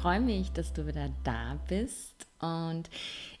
freue 0.00 0.20
mich, 0.20 0.50
dass 0.52 0.72
du 0.72 0.86
wieder 0.86 1.10
da 1.24 1.58
bist. 1.68 2.26
Und 2.40 2.88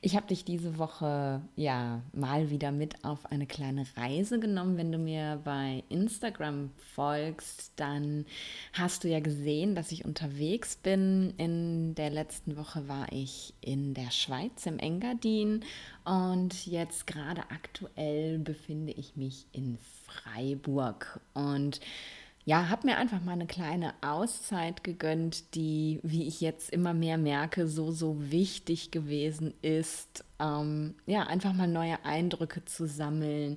ich 0.02 0.14
habe 0.14 0.26
dich 0.26 0.44
diese 0.44 0.76
Woche 0.76 1.40
ja 1.56 2.02
mal 2.12 2.50
wieder 2.50 2.70
mit 2.70 3.02
auf 3.02 3.24
eine 3.32 3.46
kleine 3.46 3.86
Reise 3.96 4.38
genommen. 4.38 4.76
Wenn 4.76 4.92
du 4.92 4.98
mir 4.98 5.40
bei 5.42 5.84
Instagram 5.88 6.70
folgst, 6.94 7.72
dann 7.76 8.26
hast 8.74 9.04
du 9.04 9.08
ja 9.08 9.20
gesehen, 9.20 9.74
dass 9.74 9.90
ich 9.90 10.04
unterwegs 10.04 10.76
bin. 10.76 11.32
In 11.38 11.94
der 11.94 12.10
letzten 12.10 12.58
Woche 12.58 12.88
war 12.88 13.10
ich 13.10 13.54
in 13.62 13.94
der 13.94 14.10
Schweiz 14.10 14.66
im 14.66 14.78
Engadin 14.78 15.64
und 16.04 16.66
jetzt 16.66 17.06
gerade 17.06 17.40
aktuell 17.48 18.38
befinde 18.38 18.92
ich 18.92 19.16
mich 19.16 19.46
in 19.52 19.78
Freiburg. 20.04 21.20
Und 21.32 21.80
ja, 22.50 22.68
habe 22.68 22.88
mir 22.88 22.96
einfach 22.96 23.22
mal 23.22 23.34
eine 23.34 23.46
kleine 23.46 23.94
Auszeit 24.00 24.82
gegönnt, 24.82 25.54
die, 25.54 26.00
wie 26.02 26.26
ich 26.26 26.40
jetzt 26.40 26.70
immer 26.70 26.92
mehr 26.94 27.16
merke, 27.16 27.68
so, 27.68 27.92
so 27.92 28.32
wichtig 28.32 28.90
gewesen 28.90 29.54
ist. 29.62 30.24
Ähm, 30.40 30.96
ja, 31.06 31.22
einfach 31.28 31.52
mal 31.52 31.68
neue 31.68 32.04
Eindrücke 32.04 32.64
zu 32.64 32.88
sammeln, 32.88 33.56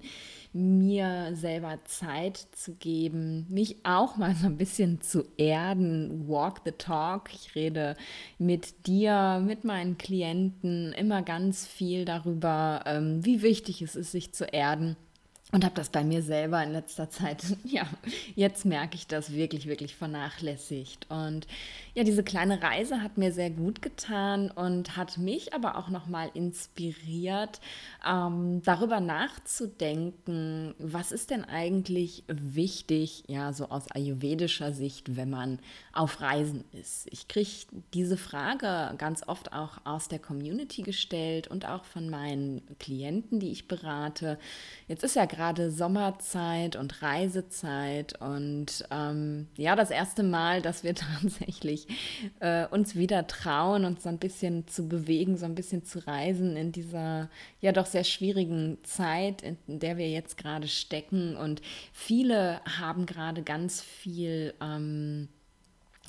mir 0.53 1.31
selber 1.33 1.79
Zeit 1.85 2.37
zu 2.51 2.75
geben, 2.75 3.47
mich 3.49 3.77
auch 3.83 4.15
mal 4.15 4.35
so 4.35 4.45
ein 4.45 4.57
bisschen 4.57 5.01
zu 5.01 5.25
erden, 5.37 6.27
walk 6.27 6.61
the 6.63 6.71
talk. 6.71 7.33
Ich 7.33 7.55
rede 7.55 7.97
mit 8.37 8.85
dir, 8.85 9.41
mit 9.43 9.63
meinen 9.63 9.97
Klienten 9.97 10.93
immer 10.93 11.23
ganz 11.23 11.65
viel 11.65 12.05
darüber, 12.05 12.83
ähm, 12.85 13.25
wie 13.25 13.41
wichtig 13.41 13.81
es 13.81 13.95
ist, 13.95 14.11
sich 14.11 14.33
zu 14.33 14.45
erden 14.45 14.97
und 15.53 15.63
habe 15.63 15.75
das 15.75 15.89
bei 15.89 16.03
mir 16.03 16.23
selber 16.23 16.63
in 16.63 16.71
letzter 16.71 17.11
Zeit, 17.11 17.43
ja, 17.63 17.83
jetzt 18.35 18.65
merke 18.65 18.95
ich 18.95 19.05
das 19.05 19.33
wirklich, 19.33 19.67
wirklich 19.67 19.95
vernachlässigt. 19.95 21.05
Und 21.09 21.45
ja, 21.93 22.03
diese 22.03 22.23
kleine 22.23 22.63
Reise 22.63 23.03
hat 23.03 23.19
mir 23.19 23.31
sehr 23.31 23.51
gut 23.51 23.83
getan 23.83 24.49
und 24.49 24.97
hat 24.97 25.19
mich 25.19 25.53
aber 25.53 25.77
auch 25.77 25.89
nochmal 25.89 26.31
inspiriert, 26.33 27.61
ähm, 28.03 28.63
darüber 28.63 28.99
nachzudenken, 28.99 30.73
was 30.79 31.11
ist 31.11 31.29
denn 31.29 31.45
eigentlich 31.45 32.23
wichtig, 32.27 33.23
ja, 33.27 33.53
so 33.53 33.69
aus 33.69 33.91
ayurvedischer 33.91 34.73
Sicht, 34.73 35.15
wenn 35.15 35.29
man 35.29 35.59
auf 35.93 36.19
Reisen 36.19 36.63
ist. 36.71 37.05
Ich 37.11 37.27
kriege 37.27 37.51
diese 37.93 38.17
Frage 38.17 38.95
ganz 38.97 39.21
oft 39.27 39.53
auch 39.53 39.77
aus 39.83 40.07
der 40.07 40.17
Community 40.17 40.81
gestellt 40.81 41.47
und 41.47 41.67
auch 41.67 41.85
von 41.85 42.09
meinen 42.09 42.63
Klienten, 42.79 43.39
die 43.39 43.51
ich 43.51 43.67
berate. 43.67 44.39
Jetzt 44.87 45.03
ist 45.03 45.15
ja 45.15 45.25
gerade 45.25 45.42
gerade 45.43 45.71
Sommerzeit 45.71 46.77
und 46.77 47.01
Reisezeit 47.01 48.19
und 48.21 48.85
ähm, 48.91 49.47
ja, 49.57 49.75
das 49.75 49.91
erste 49.91 50.23
Mal, 50.23 50.61
dass 50.61 50.85
wir 50.85 50.95
tatsächlich 51.21 51.85
äh, 52.39 52.65
uns 52.67 52.95
wieder 52.95 53.27
trauen, 53.27 53.83
uns 53.83 54.03
so 54.03 54.09
ein 54.09 54.19
bisschen 54.19 54.67
zu 54.67 54.87
bewegen, 54.87 55.35
so 55.35 55.45
ein 55.45 55.55
bisschen 55.55 55.83
zu 55.83 55.99
reisen 56.07 56.55
in 56.55 56.71
dieser 56.71 57.29
ja 57.59 57.73
doch 57.73 57.87
sehr 57.87 58.05
schwierigen 58.05 58.77
Zeit, 58.83 59.41
in 59.41 59.57
der 59.67 59.97
wir 59.97 60.09
jetzt 60.09 60.37
gerade 60.37 60.69
stecken. 60.69 61.35
Und 61.35 61.61
viele 61.91 62.61
haben 62.79 63.05
gerade 63.05 63.43
ganz 63.43 63.81
viel 63.81 64.53
ähm, 64.61 65.27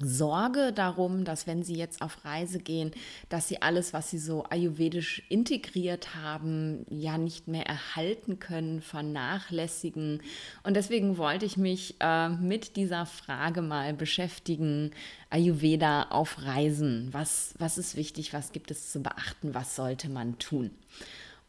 Sorge 0.01 0.73
darum, 0.73 1.25
dass 1.25 1.47
wenn 1.47 1.63
sie 1.63 1.77
jetzt 1.77 2.03
auf 2.03 2.25
Reise 2.25 2.59
gehen, 2.59 2.91
dass 3.29 3.47
sie 3.47 3.63
alles, 3.63 3.93
was 3.93 4.11
sie 4.11 4.19
so 4.19 4.43
ayurvedisch 4.45 5.23
integriert 5.29 6.17
haben, 6.17 6.85
ja 6.91 7.17
nicht 7.17 7.47
mehr 7.47 7.67
erhalten 7.67 8.41
können, 8.41 8.81
vernachlässigen. 8.81 10.21
Und 10.65 10.75
deswegen 10.75 11.17
wollte 11.17 11.47
ich 11.47 11.57
mich 11.57 11.95
äh, 12.01 12.29
mit 12.29 12.75
dieser 12.75 13.07
Frage 13.07 13.63
mal 13.63 13.95
beschäftigen, 13.95 14.91
Ayurveda 15.31 16.05
auf 16.11 16.43
Reisen. 16.43 17.09
Was, 17.13 17.55
was 17.59 17.79
ist 17.79 17.95
wichtig, 17.95 18.33
was 18.33 18.51
gibt 18.51 18.73
es 18.73 18.91
zu 18.91 19.01
beachten, 19.01 19.55
was 19.55 19.77
sollte 19.77 20.09
man 20.09 20.39
tun? 20.41 20.71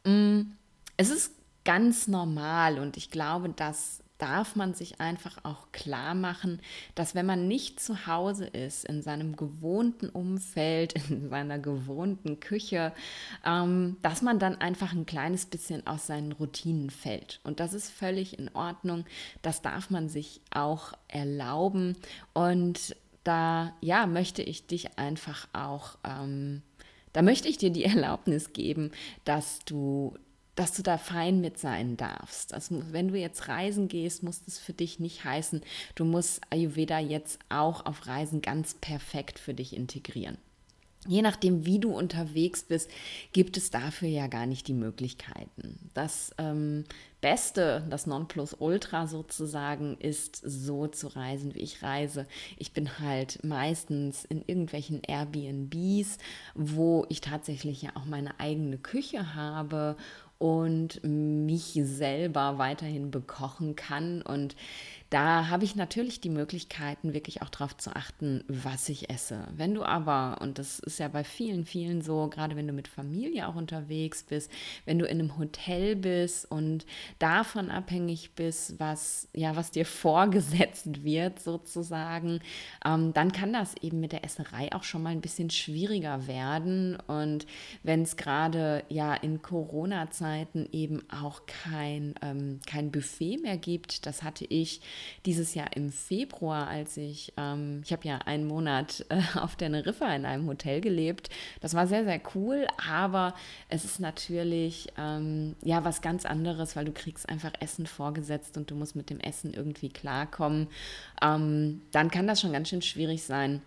Mm, 0.05 0.41
es 0.97 1.09
ist 1.09 1.31
ganz 1.63 2.07
normal 2.07 2.77
und 2.77 2.95
ich 2.95 3.09
glaube, 3.09 3.49
dass 3.49 4.01
darf 4.17 4.55
man 4.55 4.73
sich 4.73 5.01
einfach 5.01 5.43
auch 5.43 5.71
klar 5.71 6.15
machen, 6.15 6.61
dass 6.95 7.15
wenn 7.15 7.25
man 7.25 7.47
nicht 7.47 7.79
zu 7.79 8.07
Hause 8.07 8.45
ist, 8.45 8.85
in 8.85 9.01
seinem 9.01 9.35
gewohnten 9.35 10.09
Umfeld, 10.09 10.93
in 11.09 11.29
seiner 11.29 11.59
gewohnten 11.59 12.39
Küche, 12.39 12.93
ähm, 13.45 13.97
dass 14.01 14.21
man 14.21 14.39
dann 14.39 14.55
einfach 14.55 14.93
ein 14.93 15.05
kleines 15.05 15.45
bisschen 15.45 15.85
aus 15.85 16.07
seinen 16.07 16.31
Routinen 16.31 16.89
fällt. 16.89 17.39
Und 17.43 17.59
das 17.59 17.73
ist 17.73 17.89
völlig 17.89 18.39
in 18.39 18.49
Ordnung. 18.55 19.05
Das 19.41 19.61
darf 19.61 19.89
man 19.89 20.09
sich 20.09 20.41
auch 20.51 20.93
erlauben. 21.07 21.97
Und 22.33 22.95
da, 23.23 23.73
ja, 23.81 24.05
möchte 24.05 24.43
ich 24.43 24.67
dich 24.67 24.97
einfach 24.97 25.47
auch, 25.51 25.97
ähm, 26.05 26.61
da 27.11 27.21
möchte 27.21 27.49
ich 27.49 27.57
dir 27.57 27.71
die 27.71 27.83
Erlaubnis 27.83 28.53
geben, 28.53 28.91
dass 29.25 29.59
du 29.65 30.13
dass 30.55 30.73
du 30.73 30.81
da 30.81 30.97
fein 30.97 31.41
mit 31.41 31.59
sein 31.59 31.97
darfst. 31.97 32.53
Also 32.53 32.81
wenn 32.91 33.09
du 33.09 33.19
jetzt 33.19 33.47
reisen 33.47 33.87
gehst, 33.87 34.23
muss 34.23 34.43
das 34.43 34.57
für 34.57 34.73
dich 34.73 34.99
nicht 34.99 35.23
heißen, 35.23 35.61
du 35.95 36.05
musst 36.05 36.41
Ayurveda 36.49 36.99
jetzt 36.99 37.39
auch 37.49 37.85
auf 37.85 38.07
Reisen 38.07 38.41
ganz 38.41 38.73
perfekt 38.73 39.39
für 39.39 39.53
dich 39.53 39.75
integrieren. 39.75 40.37
Je 41.07 41.21
nachdem, 41.21 41.65
wie 41.65 41.79
du 41.79 41.91
unterwegs 41.91 42.63
bist, 42.63 42.89
gibt 43.31 43.57
es 43.57 43.69
dafür 43.69 44.07
ja 44.07 44.25
gar 44.25 44.47
nicht 44.47 44.67
die 44.67 44.73
Möglichkeiten. 44.73 45.77
Das 45.93 46.31
ähm, 46.39 46.85
Beste, 47.25 47.83
das 47.89 48.05
Nonplusultra 48.05 49.07
sozusagen, 49.07 49.97
ist 49.97 50.43
so 50.45 50.85
zu 50.85 51.07
reisen, 51.07 51.55
wie 51.55 51.61
ich 51.61 51.81
reise. 51.81 52.27
Ich 52.55 52.71
bin 52.71 52.99
halt 52.99 53.43
meistens 53.43 54.25
in 54.25 54.43
irgendwelchen 54.45 55.01
Airbnbs, 55.01 56.19
wo 56.53 57.07
ich 57.09 57.21
tatsächlich 57.21 57.81
ja 57.81 57.89
auch 57.95 58.05
meine 58.05 58.39
eigene 58.39 58.77
Küche 58.77 59.33
habe 59.33 59.95
und 60.37 61.01
mich 61.03 61.79
selber 61.81 62.57
weiterhin 62.57 63.09
bekochen 63.09 63.75
kann. 63.75 64.21
Und 64.21 64.55
da 65.09 65.47
habe 65.47 65.63
ich 65.63 65.75
natürlich 65.75 66.19
die 66.19 66.29
Möglichkeiten, 66.29 67.13
wirklich 67.13 67.41
auch 67.41 67.49
darauf 67.49 67.77
zu 67.77 67.95
achten, 67.95 68.43
was 68.47 68.89
ich 68.89 69.09
esse. 69.09 69.47
Wenn 69.55 69.73
du 69.73 69.83
aber, 69.83 70.39
und 70.41 70.59
das 70.59 70.79
ist 70.79 70.99
ja 70.99 71.07
bei 71.07 71.23
vielen, 71.23 71.65
vielen 71.65 72.01
so, 72.01 72.27
gerade 72.27 72.55
wenn 72.55 72.67
du 72.67 72.73
mit 72.73 72.87
Familie 72.87 73.47
auch 73.47 73.55
unterwegs 73.55 74.23
bist, 74.23 74.51
wenn 74.83 74.99
du 74.99 75.05
in 75.05 75.19
einem 75.19 75.37
Hotel 75.37 75.95
bist 75.95 76.51
und 76.51 76.85
davon 77.19 77.71
abhängig 77.71 78.31
bist, 78.35 78.79
was, 78.79 79.27
ja, 79.33 79.55
was 79.55 79.71
dir 79.71 79.85
vorgesetzt 79.85 81.03
wird 81.03 81.39
sozusagen, 81.39 82.39
ähm, 82.85 83.13
dann 83.13 83.31
kann 83.31 83.53
das 83.53 83.75
eben 83.81 83.99
mit 83.99 84.11
der 84.11 84.23
Esserei 84.23 84.71
auch 84.73 84.83
schon 84.83 85.03
mal 85.03 85.09
ein 85.09 85.21
bisschen 85.21 85.49
schwieriger 85.49 86.27
werden. 86.27 86.97
Und 87.07 87.45
wenn 87.83 88.01
es 88.01 88.17
gerade 88.17 88.83
ja 88.89 89.13
in 89.13 89.41
Corona-Zeiten 89.41 90.67
eben 90.71 91.03
auch 91.09 91.45
kein, 91.45 92.15
ähm, 92.21 92.59
kein 92.65 92.91
Buffet 92.91 93.37
mehr 93.37 93.57
gibt, 93.57 94.05
das 94.05 94.23
hatte 94.23 94.45
ich 94.45 94.81
dieses 95.25 95.53
Jahr 95.53 95.75
im 95.75 95.91
Februar, 95.91 96.67
als 96.67 96.97
ich, 96.97 97.33
ähm, 97.37 97.81
ich 97.85 97.91
habe 97.91 98.07
ja 98.07 98.17
einen 98.19 98.45
Monat 98.47 99.05
äh, 99.09 99.21
auf 99.39 99.55
Teneriffa 99.55 100.13
in 100.15 100.25
einem 100.25 100.47
Hotel 100.47 100.81
gelebt. 100.81 101.29
Das 101.61 101.73
war 101.73 101.87
sehr, 101.87 102.03
sehr 102.03 102.21
cool, 102.35 102.67
aber 102.89 103.33
es 103.69 103.85
ist 103.85 103.99
natürlich 103.99 104.89
ähm, 104.97 105.55
ja 105.63 105.83
was 105.85 106.01
ganz 106.01 106.25
anderes, 106.25 106.75
weil 106.75 106.85
du 106.85 106.91
kriegst 107.05 107.29
einfach 107.29 107.53
Essen 107.59 107.85
vorgesetzt 107.85 108.57
und 108.57 108.71
du 108.71 108.75
musst 108.75 108.95
mit 108.95 109.11
dem 109.11 109.19
Essen 109.19 109.53
irgendwie 109.53 109.89
klarkommen. 109.89 110.67
Ähm, 111.21 111.81
dann 111.91 112.09
kann 112.09 112.25
das 112.25 112.41
schon 112.41 112.51
ganz 112.51 112.69
schön 112.69 112.81
schwierig 112.81 113.21
sein, 113.23 113.61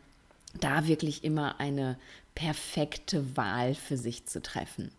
da 0.60 0.88
wirklich 0.88 1.22
immer 1.22 1.60
eine 1.60 1.96
perfekte 2.34 3.36
Wahl 3.36 3.76
für 3.76 3.96
sich 3.96 4.26
zu 4.26 4.42
treffen. 4.42 4.90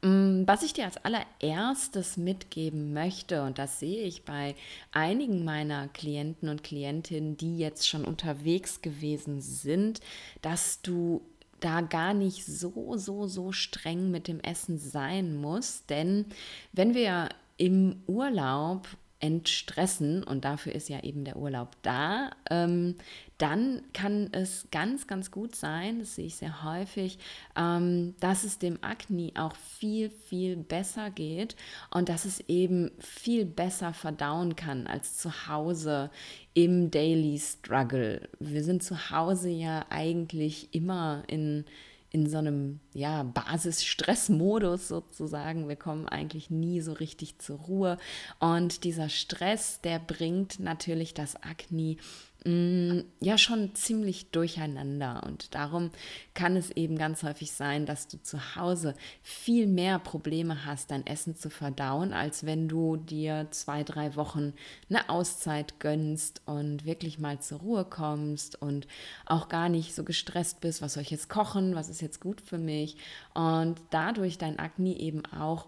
Mm, 0.00 0.44
was 0.46 0.62
ich 0.62 0.72
dir 0.72 0.86
als 0.86 0.96
allererstes 1.04 2.16
mitgeben 2.16 2.94
möchte, 2.94 3.42
und 3.42 3.58
das 3.58 3.78
sehe 3.78 4.04
ich 4.04 4.24
bei 4.24 4.54
einigen 4.92 5.44
meiner 5.44 5.88
Klienten 5.88 6.48
und 6.48 6.64
Klientinnen, 6.64 7.36
die 7.36 7.58
jetzt 7.58 7.86
schon 7.86 8.06
unterwegs 8.06 8.80
gewesen 8.80 9.42
sind, 9.42 10.00
dass 10.40 10.80
du 10.80 11.20
da 11.60 11.82
gar 11.82 12.14
nicht 12.14 12.46
so, 12.46 12.96
so, 12.96 13.26
so 13.26 13.52
streng 13.52 14.10
mit 14.10 14.28
dem 14.28 14.40
Essen 14.40 14.78
sein 14.78 15.36
musst. 15.36 15.90
Denn 15.90 16.24
wenn 16.72 16.94
wir 16.94 17.28
im 17.56 18.02
Urlaub 18.06 18.88
entstressen, 19.22 20.24
und 20.24 20.44
dafür 20.44 20.74
ist 20.74 20.88
ja 20.88 21.00
eben 21.04 21.24
der 21.24 21.36
Urlaub 21.36 21.76
da, 21.82 22.30
ähm, 22.50 22.96
dann 23.38 23.82
kann 23.92 24.28
es 24.32 24.66
ganz, 24.72 25.06
ganz 25.06 25.30
gut 25.30 25.54
sein, 25.54 26.00
das 26.00 26.16
sehe 26.16 26.26
ich 26.26 26.34
sehr 26.34 26.64
häufig, 26.64 27.18
ähm, 27.56 28.16
dass 28.18 28.42
es 28.42 28.58
dem 28.58 28.82
Akne 28.82 29.30
auch 29.36 29.54
viel, 29.54 30.10
viel 30.10 30.56
besser 30.56 31.10
geht 31.10 31.54
und 31.90 32.08
dass 32.08 32.24
es 32.24 32.40
eben 32.48 32.90
viel 32.98 33.44
besser 33.44 33.92
verdauen 33.92 34.56
kann 34.56 34.88
als 34.88 35.18
zu 35.18 35.46
Hause 35.46 36.10
im 36.54 36.90
Daily 36.90 37.38
Struggle. 37.38 38.28
Wir 38.40 38.64
sind 38.64 38.82
zu 38.82 39.10
Hause 39.10 39.50
ja 39.50 39.86
eigentlich 39.88 40.74
immer 40.74 41.22
in 41.28 41.64
in 42.12 42.28
so 42.28 42.36
einem 42.36 42.80
ja, 42.92 43.22
Basis-Stress-Modus 43.22 44.86
sozusagen. 44.86 45.68
Wir 45.68 45.76
kommen 45.76 46.06
eigentlich 46.06 46.50
nie 46.50 46.80
so 46.82 46.92
richtig 46.92 47.38
zur 47.38 47.58
Ruhe. 47.58 47.98
Und 48.38 48.84
dieser 48.84 49.08
Stress, 49.08 49.80
der 49.80 49.98
bringt 49.98 50.60
natürlich 50.60 51.14
das 51.14 51.36
Akne 51.36 51.96
mh, 52.44 52.94
mm, 52.94 53.04
ja 53.20 53.38
schon 53.38 53.74
ziemlich 53.74 54.30
durcheinander. 54.30 55.22
Und 55.24 55.54
darum 55.54 55.90
kann 56.34 56.56
es 56.56 56.70
eben 56.70 56.96
ganz 56.96 57.22
häufig 57.22 57.52
sein, 57.52 57.86
dass 57.86 58.08
du 58.08 58.20
zu 58.22 58.56
Hause 58.56 58.94
viel 59.22 59.66
mehr 59.66 59.98
Probleme 59.98 60.64
hast, 60.64 60.90
dein 60.90 61.06
Essen 61.06 61.36
zu 61.36 61.50
verdauen, 61.50 62.12
als 62.12 62.44
wenn 62.46 62.68
du 62.68 62.96
dir 62.96 63.48
zwei, 63.50 63.84
drei 63.84 64.16
Wochen 64.16 64.52
eine 64.88 65.08
Auszeit 65.08 65.80
gönnst 65.80 66.42
und 66.46 66.84
wirklich 66.84 67.18
mal 67.18 67.40
zur 67.40 67.60
Ruhe 67.60 67.84
kommst 67.84 68.60
und 68.60 68.86
auch 69.26 69.48
gar 69.48 69.68
nicht 69.68 69.94
so 69.94 70.04
gestresst 70.04 70.60
bist, 70.60 70.82
was 70.82 70.94
soll 70.94 71.02
ich 71.02 71.10
jetzt 71.10 71.28
kochen, 71.28 71.74
was 71.74 71.88
ist 71.88 72.00
jetzt 72.00 72.20
gut 72.20 72.40
für 72.40 72.58
mich. 72.58 72.96
Und 73.34 73.80
dadurch 73.90 74.38
dein 74.38 74.58
Akne 74.58 74.98
eben 74.98 75.24
auch 75.26 75.66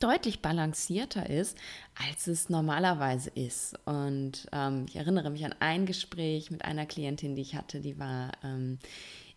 deutlich 0.00 0.40
balancierter 0.40 1.28
ist, 1.28 1.56
als 2.08 2.26
es 2.26 2.48
normalerweise 2.48 3.30
ist. 3.30 3.78
Und 3.84 4.48
ähm, 4.52 4.86
ich 4.88 4.96
erinnere 4.96 5.30
mich 5.30 5.44
an 5.44 5.54
ein 5.60 5.86
Gespräch 5.86 6.50
mit 6.50 6.64
einer 6.64 6.86
Klientin, 6.86 7.36
die 7.36 7.42
ich 7.42 7.54
hatte, 7.54 7.80
die 7.80 7.98
war 7.98 8.32
ähm, 8.42 8.78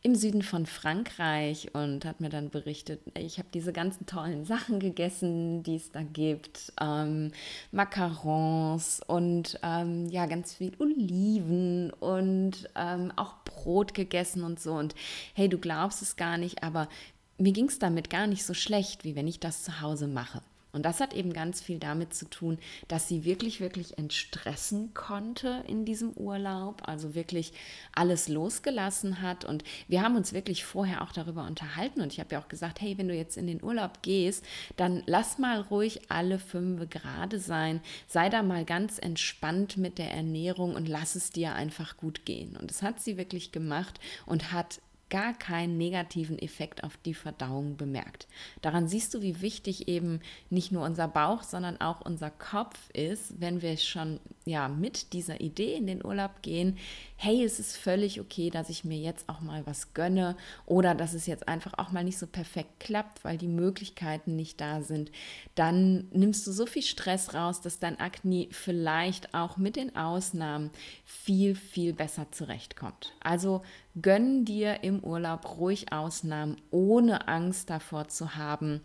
im 0.04 0.16
Süden 0.16 0.42
von 0.42 0.66
Frankreich 0.66 1.74
und 1.74 2.04
hat 2.04 2.20
mir 2.20 2.28
dann 2.30 2.50
berichtet, 2.50 3.00
ich 3.18 3.38
habe 3.38 3.48
diese 3.54 3.72
ganzen 3.72 4.06
tollen 4.06 4.44
Sachen 4.44 4.80
gegessen, 4.80 5.64
die 5.64 5.78
es 5.78 5.92
da 5.92 6.04
gibt, 6.04 6.74
ähm, 6.80 7.32
Macarons 7.72 9.02
und 9.08 9.58
ähm, 9.64 10.10
ja, 10.10 10.26
ganz 10.26 10.56
viel 10.56 10.74
Oliven 10.80 11.92
und 11.92 12.70
ähm, 12.76 13.14
auch 13.16 13.36
Brot 13.46 13.94
gegessen 13.94 14.44
und 14.44 14.60
so. 14.60 14.74
Und 14.74 14.94
hey, 15.36 15.48
du 15.48 15.58
glaubst 15.58 16.02
es 16.02 16.18
gar 16.18 16.38
nicht, 16.38 16.64
aber 16.64 16.90
mir 17.38 17.54
ging 17.54 17.70
es 17.70 17.80
damit 17.80 18.10
gar 18.10 18.28
nicht 18.28 18.46
so 18.46 18.54
schlecht, 18.54 19.06
wie 19.06 19.16
wenn 19.16 19.28
ich 19.28 19.40
das 19.40 19.64
zu 19.64 19.80
Hause 19.80 20.08
mache. 20.08 20.42
Und 20.74 20.84
das 20.84 21.00
hat 21.00 21.14
eben 21.14 21.34
ganz 21.34 21.62
viel 21.62 21.78
damit 21.78 22.14
zu 22.14 22.30
tun, 22.30 22.58
dass 22.88 23.08
sie 23.08 23.24
wirklich, 23.24 23.62
wirklich 23.62 23.98
entstressen 24.00 24.94
konnte 24.96 25.64
in 25.68 25.86
diesem 25.86 26.12
Urlaub, 26.14 26.82
also 26.88 27.14
wirklich 27.14 27.54
alles 27.94 28.28
losgelassen 28.28 29.22
hat. 29.22 29.46
Und 29.46 29.64
wir 29.88 30.02
haben 30.02 30.16
uns 30.16 30.34
wirklich 30.34 30.66
vorher 30.66 31.04
auch 31.04 31.12
darüber 31.12 31.46
unterhalten. 31.46 32.02
Und 32.02 32.12
ich 32.12 32.20
habe 32.20 32.34
ja 32.34 32.42
auch 32.42 32.48
gesagt, 32.48 32.82
hey, 32.82 32.98
wenn 32.98 33.08
du 33.08 33.16
jetzt 33.16 33.38
in 33.38 33.46
den 33.46 33.64
Urlaub 33.64 34.02
gehst, 34.02 34.44
dann 34.76 35.04
lass 35.06 35.38
mal 35.38 35.62
ruhig 35.62 36.10
alle 36.10 36.40
fünf 36.40 36.90
gerade 36.90 37.40
sein. 37.40 37.80
Sei 38.08 38.30
da 38.30 38.42
mal 38.42 38.66
ganz 38.66 38.98
entspannt 38.98 39.78
mit 39.78 40.00
der 40.00 40.12
Ernährung 40.12 40.76
und 40.76 40.90
lass 40.90 41.14
es 41.16 41.30
dir 41.30 41.54
einfach 41.54 41.98
gut 41.98 42.26
gehen. 42.26 42.58
Und 42.58 42.72
das 42.72 42.82
hat 42.82 43.00
sie 43.00 43.18
wirklich 43.18 43.52
gemacht 43.52 44.00
und 44.26 44.52
hat 44.52 44.80
gar 45.14 45.36
keinen 45.36 45.78
negativen 45.78 46.40
Effekt 46.40 46.84
auf 46.84 46.98
die 47.06 47.14
Verdauung 47.14 47.78
bemerkt. 47.78 48.28
Daran 48.64 48.88
siehst 48.88 49.14
du, 49.14 49.22
wie 49.22 49.42
wichtig 49.42 49.88
eben 49.88 50.22
nicht 50.50 50.72
nur 50.72 50.84
unser 50.84 51.08
Bauch, 51.08 51.44
sondern 51.44 51.80
auch 51.80 52.02
unser 52.02 52.32
Kopf 52.32 52.90
ist, 52.94 53.40
wenn 53.40 53.62
wir 53.62 53.78
schon 53.78 54.20
ja 54.46 54.68
mit 54.68 55.14
dieser 55.14 55.40
Idee 55.40 55.76
in 55.76 55.86
den 55.86 56.04
Urlaub 56.04 56.42
gehen, 56.42 56.80
hey, 57.24 57.42
es 57.42 57.58
ist 57.58 57.78
völlig 57.78 58.20
okay, 58.20 58.50
dass 58.50 58.68
ich 58.68 58.84
mir 58.84 58.98
jetzt 58.98 59.30
auch 59.30 59.40
mal 59.40 59.66
was 59.66 59.94
gönne 59.94 60.36
oder 60.66 60.94
dass 60.94 61.14
es 61.14 61.26
jetzt 61.26 61.48
einfach 61.48 61.74
auch 61.78 61.90
mal 61.90 62.04
nicht 62.04 62.18
so 62.18 62.28
perfekt 62.28 62.82
klappt, 62.82 63.24
weil 63.24 63.38
die 63.38 63.48
Möglichkeiten 63.48 64.36
nicht 64.36 64.60
da 64.60 64.82
sind, 64.82 65.10
dann 65.56 66.10
nimmst 66.12 66.46
du 66.46 66.52
so 66.52 66.66
viel 66.66 66.82
Stress 66.82 67.34
raus, 67.34 67.62
dass 67.62 67.80
dein 67.80 67.98
Akne 67.98 68.50
vielleicht 68.52 69.34
auch 69.34 69.56
mit 69.56 69.78
den 69.78 69.96
Ausnahmen 69.96 70.70
viel, 71.06 71.56
viel 71.56 71.94
besser 71.94 72.30
zurechtkommt. 72.32 73.14
Also 73.22 73.62
gönn 74.02 74.44
dir 74.44 74.84
im 74.84 75.00
Urlaub 75.00 75.58
ruhig 75.58 75.94
Ausnahmen, 75.94 76.58
ohne 76.72 77.30
Angst 77.30 77.70
davor 77.70 78.10
zu 78.10 78.36
haben. 78.36 78.82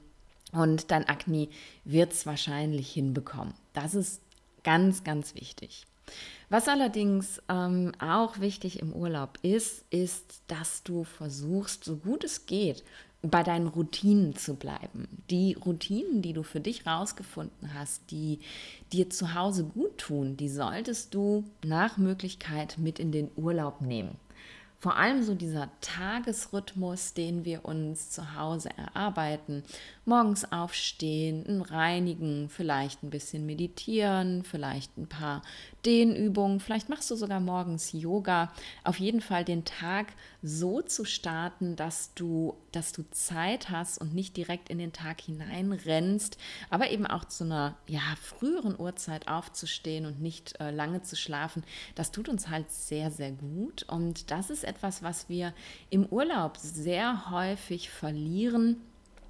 Und 0.53 0.93
dein 0.93 1.09
Akne 1.09 1.49
wird 1.85 2.13
es 2.13 2.25
wahrscheinlich 2.25 2.93
hinbekommen. 2.93 3.55
Das 3.73 3.97
ist 3.97 4.23
ganz, 4.63 5.03
ganz 5.03 5.35
wichtig. 5.35 5.89
Was 6.51 6.69
allerdings 6.69 7.43
ähm, 7.49 7.93
auch 7.99 8.41
wichtig 8.41 8.81
im 8.81 8.93
Urlaub 8.93 9.39
ist, 9.43 9.85
ist, 9.91 10.43
dass 10.47 10.83
du 10.83 11.05
versuchst, 11.05 11.85
so 11.85 11.97
gut 11.97 12.25
es 12.25 12.47
geht, 12.47 12.85
bei 13.23 13.43
deinen 13.43 13.67
Routinen 13.67 14.37
zu 14.37 14.55
bleiben. 14.55 15.09
Die 15.29 15.55
Routinen, 15.55 16.23
die 16.23 16.33
du 16.33 16.43
für 16.43 16.61
dich 16.61 16.87
rausgefunden 16.87 17.75
hast, 17.75 18.11
die 18.11 18.39
dir 18.93 19.11
zu 19.11 19.35
Hause 19.35 19.65
gut 19.65 19.99
tun, 19.99 20.37
die 20.37 20.49
solltest 20.49 21.15
du 21.15 21.45
nach 21.65 21.97
Möglichkeit 21.97 22.79
mit 22.79 22.99
in 22.99 23.11
den 23.11 23.31
Urlaub 23.37 23.81
nehmen 23.81 24.17
vor 24.81 24.97
allem 24.97 25.25
so 25.25 25.35
dieser 25.35 25.69
Tagesrhythmus, 25.81 27.13
den 27.13 27.45
wir 27.45 27.65
uns 27.65 28.11
zu 28.11 28.37
Hause 28.37 28.71
erarbeiten, 28.77 29.65
morgens 30.09 30.51
aufstehen, 30.51 31.63
reinigen, 31.63 32.49
vielleicht 32.49 33.03
ein 33.03 33.11
bisschen 33.11 33.47
meditieren, 33.47 34.43
vielleicht 34.43 34.97
ein 34.97 35.07
paar 35.07 35.43
Dehnübungen, 35.85 36.59
vielleicht 36.61 36.89
machst 36.89 37.11
du 37.11 37.15
sogar 37.15 37.39
morgens 37.39 37.93
Yoga. 37.93 38.51
Auf 38.83 38.99
jeden 38.99 39.21
Fall 39.21 39.45
den 39.45 39.65
Tag 39.65 40.07
so 40.43 40.83
zu 40.83 41.05
starten, 41.05 41.77
dass 41.77 42.15
du, 42.15 42.57
dass 42.73 42.93
du 42.93 43.05
Zeit 43.11 43.71
hast 43.71 43.99
und 43.99 44.15
nicht 44.15 44.37
direkt 44.37 44.71
in 44.71 44.79
den 44.79 44.93
Tag 44.93 45.21
hineinrennst, 45.21 46.39
aber 46.71 46.91
eben 46.91 47.07
auch 47.07 47.27
zu 47.27 47.45
einer 47.45 47.77
ja, 47.87 48.01
früheren 48.21 48.79
Uhrzeit 48.81 49.29
aufzustehen 49.29 50.07
und 50.07 50.21
nicht 50.21 50.59
äh, 50.61 50.71
lange 50.71 51.03
zu 51.03 51.15
schlafen. 51.15 51.63
Das 51.95 52.11
tut 52.11 52.29
uns 52.29 52.49
halt 52.49 52.71
sehr, 52.71 53.11
sehr 53.11 53.33
gut. 53.33 53.85
Und 53.85 54.31
das 54.31 54.51
ist 54.51 54.65
etwas, 54.65 55.03
was 55.03 55.29
wir 55.29 55.53
im 55.91 56.07
Urlaub 56.07 56.57
sehr 56.57 57.31
häufig 57.31 57.91
verlieren 57.91 58.77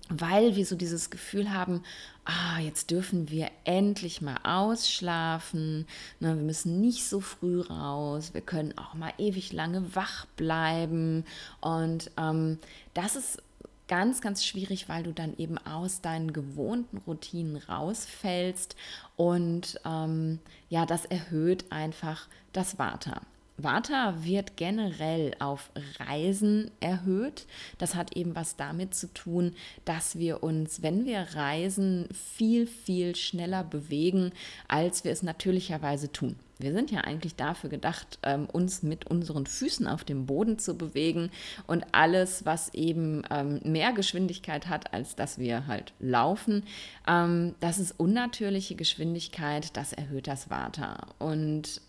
weil 0.08 0.56
wir 0.56 0.64
so 0.64 0.76
dieses 0.76 1.10
Gefühl 1.10 1.52
haben, 1.52 1.82
ah, 2.24 2.58
jetzt 2.60 2.90
dürfen 2.90 3.30
wir 3.30 3.50
endlich 3.64 4.20
mal 4.20 4.38
ausschlafen, 4.42 5.86
ne, 6.20 6.36
wir 6.36 6.42
müssen 6.42 6.80
nicht 6.80 7.08
so 7.08 7.20
früh 7.20 7.60
raus, 7.60 8.34
wir 8.34 8.40
können 8.40 8.76
auch 8.78 8.94
mal 8.94 9.12
ewig 9.18 9.52
lange 9.52 9.94
wach 9.94 10.26
bleiben 10.36 11.24
und 11.60 12.10
ähm, 12.18 12.58
das 12.94 13.16
ist 13.16 13.42
ganz, 13.88 14.20
ganz 14.20 14.44
schwierig, 14.44 14.88
weil 14.88 15.02
du 15.02 15.12
dann 15.12 15.36
eben 15.38 15.58
aus 15.58 16.00
deinen 16.00 16.32
gewohnten 16.32 16.98
Routinen 16.98 17.56
rausfällst 17.56 18.76
und 19.16 19.80
ähm, 19.84 20.38
ja, 20.68 20.86
das 20.86 21.06
erhöht 21.06 21.72
einfach 21.72 22.28
das 22.52 22.78
Vata. 22.78 23.22
Vata 23.58 24.24
wird 24.24 24.56
generell 24.56 25.34
auf 25.40 25.70
Reisen 25.98 26.70
erhöht. 26.80 27.46
Das 27.78 27.96
hat 27.96 28.16
eben 28.16 28.36
was 28.36 28.56
damit 28.56 28.94
zu 28.94 29.12
tun, 29.12 29.54
dass 29.84 30.16
wir 30.16 30.42
uns, 30.42 30.82
wenn 30.82 31.04
wir 31.04 31.26
reisen, 31.34 32.08
viel, 32.12 32.66
viel 32.66 33.16
schneller 33.16 33.64
bewegen, 33.64 34.32
als 34.68 35.02
wir 35.04 35.10
es 35.10 35.22
natürlicherweise 35.22 36.12
tun. 36.12 36.36
Wir 36.60 36.72
sind 36.72 36.90
ja 36.90 37.02
eigentlich 37.02 37.36
dafür 37.36 37.70
gedacht, 37.70 38.18
ähm, 38.24 38.46
uns 38.46 38.82
mit 38.82 39.06
unseren 39.06 39.46
Füßen 39.46 39.86
auf 39.86 40.02
dem 40.02 40.26
Boden 40.26 40.58
zu 40.58 40.76
bewegen 40.76 41.30
und 41.66 41.84
alles, 41.92 42.44
was 42.44 42.74
eben 42.74 43.22
ähm, 43.30 43.60
mehr 43.62 43.92
Geschwindigkeit 43.92 44.68
hat, 44.68 44.92
als 44.92 45.14
dass 45.14 45.38
wir 45.38 45.68
halt 45.68 45.92
laufen, 46.00 46.64
ähm, 47.06 47.54
das 47.60 47.78
ist 47.78 47.98
unnatürliche 47.98 48.74
Geschwindigkeit, 48.74 49.76
das 49.76 49.92
erhöht 49.92 50.26
das 50.26 50.50
Vata. 50.50 51.06
Und 51.18 51.80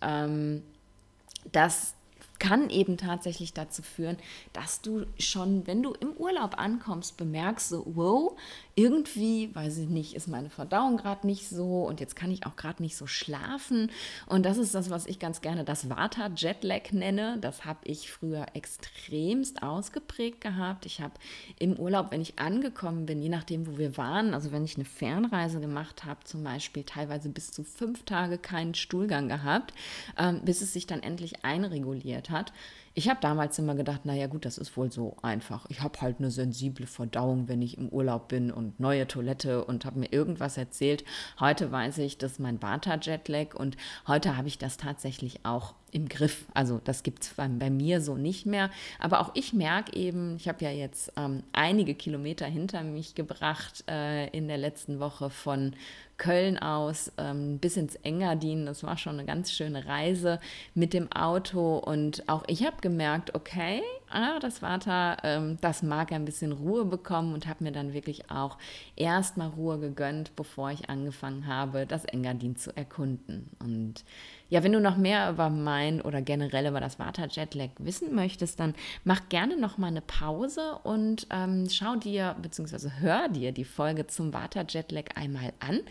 das 1.51 1.95
kann 2.39 2.69
eben 2.69 2.97
tatsächlich 2.97 3.53
dazu 3.53 3.81
führen, 3.81 4.17
dass 4.53 4.81
du 4.81 5.05
schon, 5.19 5.67
wenn 5.67 5.83
du 5.83 5.93
im 5.93 6.13
Urlaub 6.13 6.57
ankommst, 6.57 7.17
bemerkst, 7.17 7.69
so, 7.69 7.83
wow, 7.85 8.37
irgendwie, 8.75 9.53
weiß 9.53 9.77
ich 9.79 9.89
nicht, 9.89 10.15
ist 10.15 10.27
meine 10.27 10.49
Verdauung 10.49 10.95
gerade 10.97 11.27
nicht 11.27 11.49
so 11.49 11.83
und 11.83 11.99
jetzt 11.99 12.15
kann 12.15 12.31
ich 12.31 12.45
auch 12.45 12.55
gerade 12.55 12.81
nicht 12.81 12.95
so 12.95 13.07
schlafen. 13.07 13.91
Und 14.25 14.45
das 14.45 14.57
ist 14.57 14.73
das, 14.73 14.89
was 14.89 15.05
ich 15.05 15.19
ganz 15.19 15.41
gerne 15.41 15.65
das 15.65 15.89
Vata-Jetlag 15.89 16.93
nenne. 16.93 17.37
Das 17.41 17.65
habe 17.65 17.79
ich 17.83 18.09
früher 18.09 18.45
extremst 18.53 19.61
ausgeprägt 19.63 20.39
gehabt. 20.39 20.85
Ich 20.85 21.01
habe 21.01 21.13
im 21.59 21.77
Urlaub, 21.77 22.11
wenn 22.11 22.21
ich 22.21 22.39
angekommen 22.39 23.05
bin, 23.05 23.21
je 23.21 23.29
nachdem, 23.29 23.67
wo 23.67 23.77
wir 23.77 23.97
waren, 23.97 24.33
also 24.33 24.53
wenn 24.53 24.63
ich 24.63 24.75
eine 24.75 24.85
Fernreise 24.85 25.59
gemacht 25.59 26.05
habe, 26.05 26.23
zum 26.23 26.43
Beispiel 26.43 26.83
teilweise 26.83 27.27
bis 27.27 27.51
zu 27.51 27.65
fünf 27.65 28.03
Tage 28.03 28.37
keinen 28.37 28.75
Stuhlgang 28.75 29.27
gehabt, 29.27 29.73
ähm, 30.17 30.41
bis 30.45 30.61
es 30.61 30.71
sich 30.71 30.87
dann 30.87 31.03
endlich 31.03 31.43
einreguliert 31.43 32.28
hat. 32.29 32.51
Ich 32.93 33.09
habe 33.09 33.19
damals 33.21 33.57
immer 33.59 33.75
gedacht, 33.75 34.05
naja 34.05 34.27
gut, 34.27 34.45
das 34.45 34.57
ist 34.57 34.75
wohl 34.75 34.91
so 34.91 35.17
einfach. 35.21 35.65
Ich 35.69 35.81
habe 35.81 35.99
halt 36.01 36.19
eine 36.19 36.31
sensible 36.31 36.87
Verdauung, 36.87 37.47
wenn 37.47 37.61
ich 37.61 37.77
im 37.77 37.89
Urlaub 37.89 38.27
bin 38.27 38.51
und 38.51 38.79
neue 38.79 39.07
Toilette 39.07 39.63
und 39.65 39.85
habe 39.85 39.99
mir 39.99 40.11
irgendwas 40.11 40.57
erzählt. 40.57 41.03
Heute 41.39 41.71
weiß 41.71 41.99
ich, 41.99 42.17
das 42.17 42.33
ist 42.33 42.39
mein 42.39 42.59
Bata-Jetlag 42.59 43.53
und 43.55 43.77
heute 44.07 44.37
habe 44.37 44.47
ich 44.47 44.57
das 44.57 44.77
tatsächlich 44.77 45.45
auch 45.45 45.73
im 45.91 46.07
Griff. 46.07 46.45
Also 46.53 46.79
das 46.83 47.03
gibt 47.03 47.23
es 47.23 47.29
bei, 47.33 47.47
bei, 47.47 47.69
mir 47.69 48.01
so 48.01 48.15
nicht 48.15 48.45
mehr. 48.45 48.69
Aber 48.99 49.21
auch 49.21 49.31
ich 49.33 49.53
merke 49.53 49.95
eben, 49.95 50.35
ich 50.35 50.47
habe 50.47 50.63
ja 50.63 50.71
jetzt 50.71 51.11
ähm, 51.17 51.43
einige 51.53 51.95
Kilometer 51.95 52.45
hinter 52.45 52.83
mich 52.83 53.15
gebracht 53.15 53.83
äh, 53.89 54.27
in 54.29 54.47
der 54.47 54.57
letzten 54.57 54.99
Woche 54.99 55.29
von 55.29 55.73
Köln 56.17 56.59
aus 56.59 57.11
ähm, 57.17 57.59
bis 57.59 57.77
ins 57.77 57.95
Engadin. 57.95 58.65
Das 58.65 58.83
war 58.83 58.97
schon 58.97 59.13
eine 59.13 59.25
ganz 59.25 59.51
schöne 59.51 59.85
Reise 59.85 60.39
mit 60.75 60.93
dem 60.93 61.11
Auto. 61.11 61.77
Und 61.77 62.27
auch 62.27 62.43
ich 62.47 62.65
habe 62.65 62.77
gemerkt, 62.81 63.33
okay, 63.33 63.83
ah, 64.11 64.39
das 64.39 64.59
Vater, 64.59 65.17
ähm, 65.23 65.57
das 65.61 65.83
mag 65.83 66.11
ein 66.11 66.25
bisschen 66.25 66.51
Ruhe 66.51 66.85
bekommen 66.85 67.33
und 67.33 67.47
habe 67.47 67.63
mir 67.63 67.71
dann 67.71 67.93
wirklich 67.93 68.29
auch 68.31 68.57
erstmal 68.95 69.49
Ruhe 69.49 69.79
gegönnt, 69.79 70.35
bevor 70.35 70.71
ich 70.71 70.89
angefangen 70.89 71.47
habe, 71.47 71.85
das 71.85 72.05
Engadin 72.05 72.55
zu 72.55 72.75
erkunden. 72.75 73.49
Und 73.59 74.03
ja, 74.49 74.63
wenn 74.63 74.71
du 74.71 74.79
noch 74.79 74.97
mehr 74.97 75.29
über 75.29 75.49
mein 75.49 76.01
oder 76.01 76.21
generell 76.21 76.65
über 76.67 76.79
das 76.79 76.97
Vata 76.97 77.27
Jetlag 77.27 77.69
wissen 77.77 78.15
möchtest, 78.15 78.59
dann 78.59 78.73
mach 79.03 79.29
gerne 79.29 79.57
noch 79.57 79.77
mal 79.77 79.87
eine 79.87 80.01
Pause 80.01 80.79
und 80.83 81.27
ähm, 81.29 81.67
schau 81.69 81.95
dir 81.95 82.35
bzw. 82.41 82.89
hör 82.99 83.29
dir 83.29 83.51
die 83.51 83.63
Folge 83.63 84.07
zum 84.07 84.33
Vata 84.33 84.65
Jetlag 84.67 85.15
einmal 85.15 85.53
an. 85.59 85.81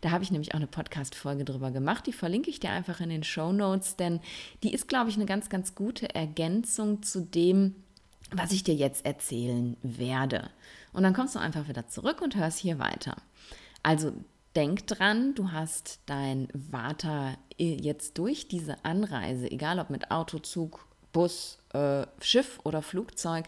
Da 0.00 0.10
habe 0.12 0.24
ich 0.24 0.30
nämlich 0.30 0.52
auch 0.52 0.56
eine 0.56 0.66
Podcast-Folge 0.66 1.44
drüber 1.44 1.70
gemacht. 1.70 2.06
Die 2.06 2.12
verlinke 2.12 2.48
ich 2.48 2.58
dir 2.58 2.70
einfach 2.70 3.00
in 3.00 3.10
den 3.10 3.22
Show 3.22 3.52
Notes, 3.52 3.96
denn 3.96 4.20
die 4.62 4.72
ist, 4.72 4.88
glaube 4.88 5.10
ich, 5.10 5.16
eine 5.16 5.26
ganz, 5.26 5.50
ganz 5.50 5.74
gute 5.74 6.14
Ergänzung 6.14 7.02
zu 7.02 7.20
dem, 7.20 7.65
was 8.32 8.52
ich 8.52 8.64
dir 8.64 8.74
jetzt 8.74 9.04
erzählen 9.04 9.76
werde. 9.82 10.50
Und 10.92 11.02
dann 11.02 11.14
kommst 11.14 11.34
du 11.34 11.38
einfach 11.38 11.68
wieder 11.68 11.88
zurück 11.88 12.22
und 12.22 12.36
hörst 12.36 12.58
hier 12.58 12.78
weiter. 12.78 13.16
Also 13.82 14.12
denk 14.56 14.86
dran, 14.86 15.34
du 15.34 15.52
hast 15.52 16.00
dein 16.06 16.48
Vata 16.52 17.36
jetzt 17.58 18.18
durch 18.18 18.48
diese 18.48 18.84
Anreise, 18.84 19.50
egal 19.50 19.78
ob 19.78 19.90
mit 19.90 20.10
Auto, 20.10 20.38
Zug, 20.38 20.86
Bus, 21.12 21.58
äh, 21.72 22.06
Schiff 22.20 22.60
oder 22.64 22.82
Flugzeug, 22.82 23.46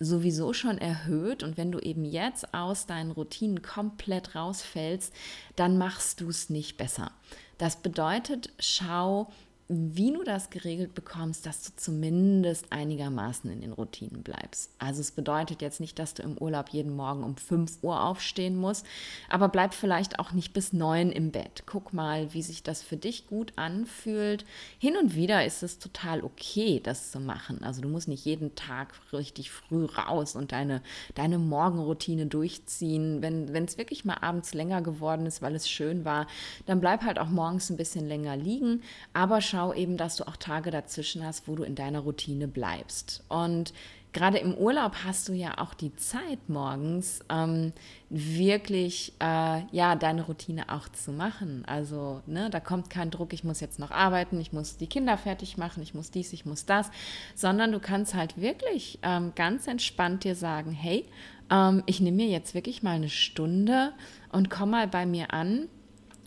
sowieso 0.00 0.52
schon 0.52 0.78
erhöht. 0.78 1.42
Und 1.42 1.56
wenn 1.56 1.70
du 1.70 1.78
eben 1.78 2.04
jetzt 2.04 2.54
aus 2.54 2.86
deinen 2.86 3.10
Routinen 3.10 3.62
komplett 3.62 4.34
rausfällst, 4.34 5.12
dann 5.54 5.78
machst 5.78 6.20
du 6.20 6.28
es 6.28 6.50
nicht 6.50 6.76
besser. 6.76 7.12
Das 7.58 7.76
bedeutet, 7.76 8.52
schau, 8.58 9.30
wie 9.68 10.12
du 10.12 10.22
das 10.24 10.50
geregelt 10.50 10.94
bekommst, 10.94 11.46
dass 11.46 11.62
du 11.62 11.72
zumindest 11.74 12.70
einigermaßen 12.70 13.50
in 13.50 13.62
den 13.62 13.72
Routinen 13.72 14.22
bleibst. 14.22 14.70
Also 14.78 15.00
es 15.00 15.10
bedeutet 15.10 15.62
jetzt 15.62 15.80
nicht, 15.80 15.98
dass 15.98 16.12
du 16.12 16.22
im 16.22 16.36
Urlaub 16.36 16.68
jeden 16.68 16.94
Morgen 16.94 17.24
um 17.24 17.38
5 17.38 17.78
Uhr 17.80 18.02
aufstehen 18.02 18.56
musst, 18.56 18.84
aber 19.30 19.48
bleib 19.48 19.72
vielleicht 19.72 20.18
auch 20.18 20.32
nicht 20.32 20.52
bis 20.52 20.74
9 20.74 21.10
im 21.10 21.30
Bett. 21.30 21.62
Guck 21.64 21.94
mal, 21.94 22.34
wie 22.34 22.42
sich 22.42 22.62
das 22.62 22.82
für 22.82 22.98
dich 22.98 23.26
gut 23.26 23.54
anfühlt. 23.56 24.44
Hin 24.78 24.98
und 24.98 25.14
wieder 25.14 25.46
ist 25.46 25.62
es 25.62 25.78
total 25.78 26.22
okay, 26.22 26.80
das 26.84 27.10
zu 27.10 27.18
machen. 27.18 27.64
Also 27.64 27.80
du 27.80 27.88
musst 27.88 28.06
nicht 28.06 28.26
jeden 28.26 28.54
Tag 28.56 28.92
richtig 29.14 29.50
früh 29.50 29.86
raus 29.86 30.36
und 30.36 30.52
deine, 30.52 30.82
deine 31.14 31.38
Morgenroutine 31.38 32.26
durchziehen. 32.26 33.22
Wenn 33.22 33.64
es 33.64 33.78
wirklich 33.78 34.04
mal 34.04 34.18
abends 34.20 34.52
länger 34.52 34.82
geworden 34.82 35.24
ist, 35.24 35.40
weil 35.40 35.54
es 35.54 35.70
schön 35.70 36.04
war, 36.04 36.26
dann 36.66 36.80
bleib 36.80 37.02
halt 37.02 37.18
auch 37.18 37.30
morgens 37.30 37.70
ein 37.70 37.78
bisschen 37.78 38.06
länger 38.06 38.36
liegen, 38.36 38.82
aber 39.14 39.40
schon 39.40 39.54
schau 39.64 39.72
eben, 39.72 39.96
dass 39.96 40.16
du 40.16 40.28
auch 40.28 40.36
Tage 40.36 40.70
dazwischen 40.70 41.24
hast, 41.24 41.48
wo 41.48 41.54
du 41.54 41.62
in 41.62 41.74
deiner 41.74 42.00
Routine 42.00 42.48
bleibst. 42.48 43.24
Und 43.28 43.72
gerade 44.12 44.38
im 44.38 44.54
Urlaub 44.54 44.96
hast 45.04 45.28
du 45.28 45.32
ja 45.32 45.58
auch 45.58 45.74
die 45.74 45.94
Zeit 45.96 46.48
morgens 46.48 47.20
ähm, 47.30 47.72
wirklich 48.10 49.14
äh, 49.20 49.62
ja 49.72 49.96
deine 49.96 50.22
Routine 50.22 50.68
auch 50.68 50.88
zu 50.90 51.12
machen. 51.12 51.64
Also 51.66 52.20
ne, 52.26 52.50
da 52.50 52.60
kommt 52.60 52.90
kein 52.90 53.10
Druck, 53.10 53.32
ich 53.32 53.42
muss 53.42 53.60
jetzt 53.60 53.78
noch 53.78 53.90
arbeiten, 53.90 54.40
ich 54.40 54.52
muss 54.52 54.76
die 54.76 54.86
Kinder 54.86 55.16
fertig 55.16 55.56
machen, 55.56 55.82
ich 55.82 55.94
muss 55.94 56.10
dies, 56.10 56.32
ich 56.32 56.44
muss 56.44 56.66
das, 56.66 56.90
sondern 57.34 57.72
du 57.72 57.80
kannst 57.80 58.14
halt 58.14 58.40
wirklich 58.40 58.98
ähm, 59.02 59.32
ganz 59.34 59.66
entspannt 59.66 60.24
dir 60.24 60.34
sagen, 60.34 60.72
hey, 60.72 61.06
ähm, 61.50 61.82
ich 61.86 62.00
nehme 62.00 62.18
mir 62.18 62.28
jetzt 62.28 62.54
wirklich 62.54 62.82
mal 62.82 62.96
eine 62.96 63.08
Stunde 63.08 63.92
und 64.30 64.50
komm 64.50 64.70
mal 64.70 64.86
bei 64.86 65.06
mir 65.06 65.32
an 65.32 65.68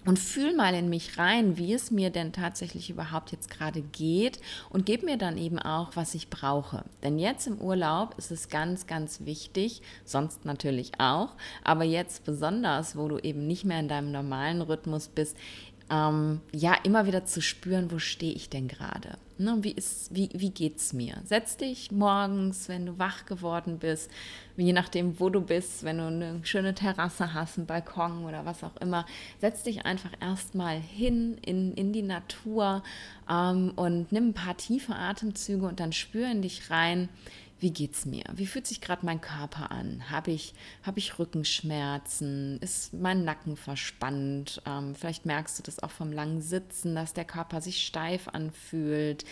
und 0.08 0.20
fühl 0.20 0.56
mal 0.56 0.74
in 0.74 0.88
mich 0.88 1.18
rein, 1.18 1.58
wie 1.58 1.74
es 1.74 1.92
mir 1.92 2.10
denn 2.10 2.32
tatsächlich 2.32 2.90
überhaupt 2.90 3.34
jetzt 3.34 3.50
gerade 3.50 3.82
geht 3.82 4.40
und 4.70 4.86
gib 4.86 5.04
mir 5.04 5.18
dann 5.18 5.38
eben 5.38 5.60
auch, 5.60 5.98
was 5.98 6.16
ich 6.16 6.30
brauche. 6.30 6.86
Denn 7.04 7.20
jetzt 7.20 7.46
im 7.46 7.60
Urlaub 7.60 8.16
ist 8.18 8.32
es 8.32 8.48
ganz, 8.48 8.88
ganz 8.88 9.26
wichtig, 9.26 9.82
sonst 10.06 10.46
natürlich 10.46 10.94
auch, 11.00 11.36
aber 11.62 11.84
jetzt 11.84 12.24
besonders, 12.24 12.96
wo 12.96 13.10
du 13.10 13.18
eben 13.20 13.48
nicht 13.48 13.66
mehr 13.66 13.82
in 13.82 13.90
deinem 13.90 14.14
normalen 14.14 14.62
Rhythmus 14.62 15.10
bist, 15.10 15.36
ähm, 15.89 16.41
ja, 16.51 16.75
immer 16.84 17.06
wieder 17.06 17.25
zu 17.25 17.41
spüren, 17.41 17.91
wo 17.91 18.00
stehe 18.00 18.34
ich 18.34 18.50
denn 18.50 18.67
gerade? 18.67 19.17
Ne, 19.39 19.58
wie 19.62 19.75
wie, 20.10 20.29
wie 20.34 20.50
geht 20.50 20.77
es 20.77 20.94
mir? 20.94 21.22
Setz 21.24 21.58
dich 21.58 21.91
morgens, 21.91 22.67
wenn 22.70 22.88
du 22.88 22.98
wach 22.98 23.25
geworden 23.25 23.77
bist, 23.77 24.10
je 24.58 24.74
nachdem, 24.74 25.20
wo 25.20 25.29
du 25.29 25.41
bist, 25.41 25.84
wenn 25.84 26.00
du 26.00 26.08
eine 26.08 26.39
schöne 26.44 26.74
Terrasse 26.74 27.36
hast, 27.36 27.58
einen 27.58 27.67
Balkon 27.67 28.25
oder 28.25 28.46
was 28.46 28.63
auch 28.63 28.75
immer, 28.77 29.06
setz 29.39 29.63
dich 29.63 29.86
einfach 29.86 30.12
erstmal 30.20 30.79
hin 30.79 31.38
in, 31.46 31.74
in 31.74 31.94
die 31.94 32.01
Natur 32.01 32.84
ähm, 33.29 33.74
und 33.75 34.12
nimm 34.12 34.29
ein 34.29 34.34
paar 34.34 34.58
tiefe 34.58 34.96
Atemzüge 34.96 35.67
und 35.67 35.79
dann 35.79 35.94
spür 35.94 36.32
in 36.32 36.41
dich 36.41 36.72
rein, 36.72 37.08
wie 37.60 37.72
geht's 37.72 38.06
mir? 38.06 38.24
Wie 38.34 38.46
fühlt 38.46 38.68
sich 38.68 38.82
gerade 38.82 39.06
mein 39.06 39.22
Körper 39.22 39.72
an? 39.72 40.10
Habe 40.12 40.32
ich, 40.32 40.54
hab 40.84 40.98
ich 40.98 41.18
Rückenschmerzen? 41.18 42.60
Ist 42.62 42.94
mein 42.94 43.24
Nacken 43.24 43.58
verspannt? 43.58 44.62
Ähm, 44.66 44.94
vielleicht 44.96 45.26
merkst 45.26 45.58
du 45.58 45.64
das 45.64 45.82
auch 45.82 45.92
vom 45.92 46.12
langen 46.12 46.42
Sitzen, 46.42 46.96
dass 46.96 47.14
der 47.14 47.26
Körper 47.26 47.62
sich 47.62 47.86
steif 47.86 48.28
anfühlt. 48.28 49.26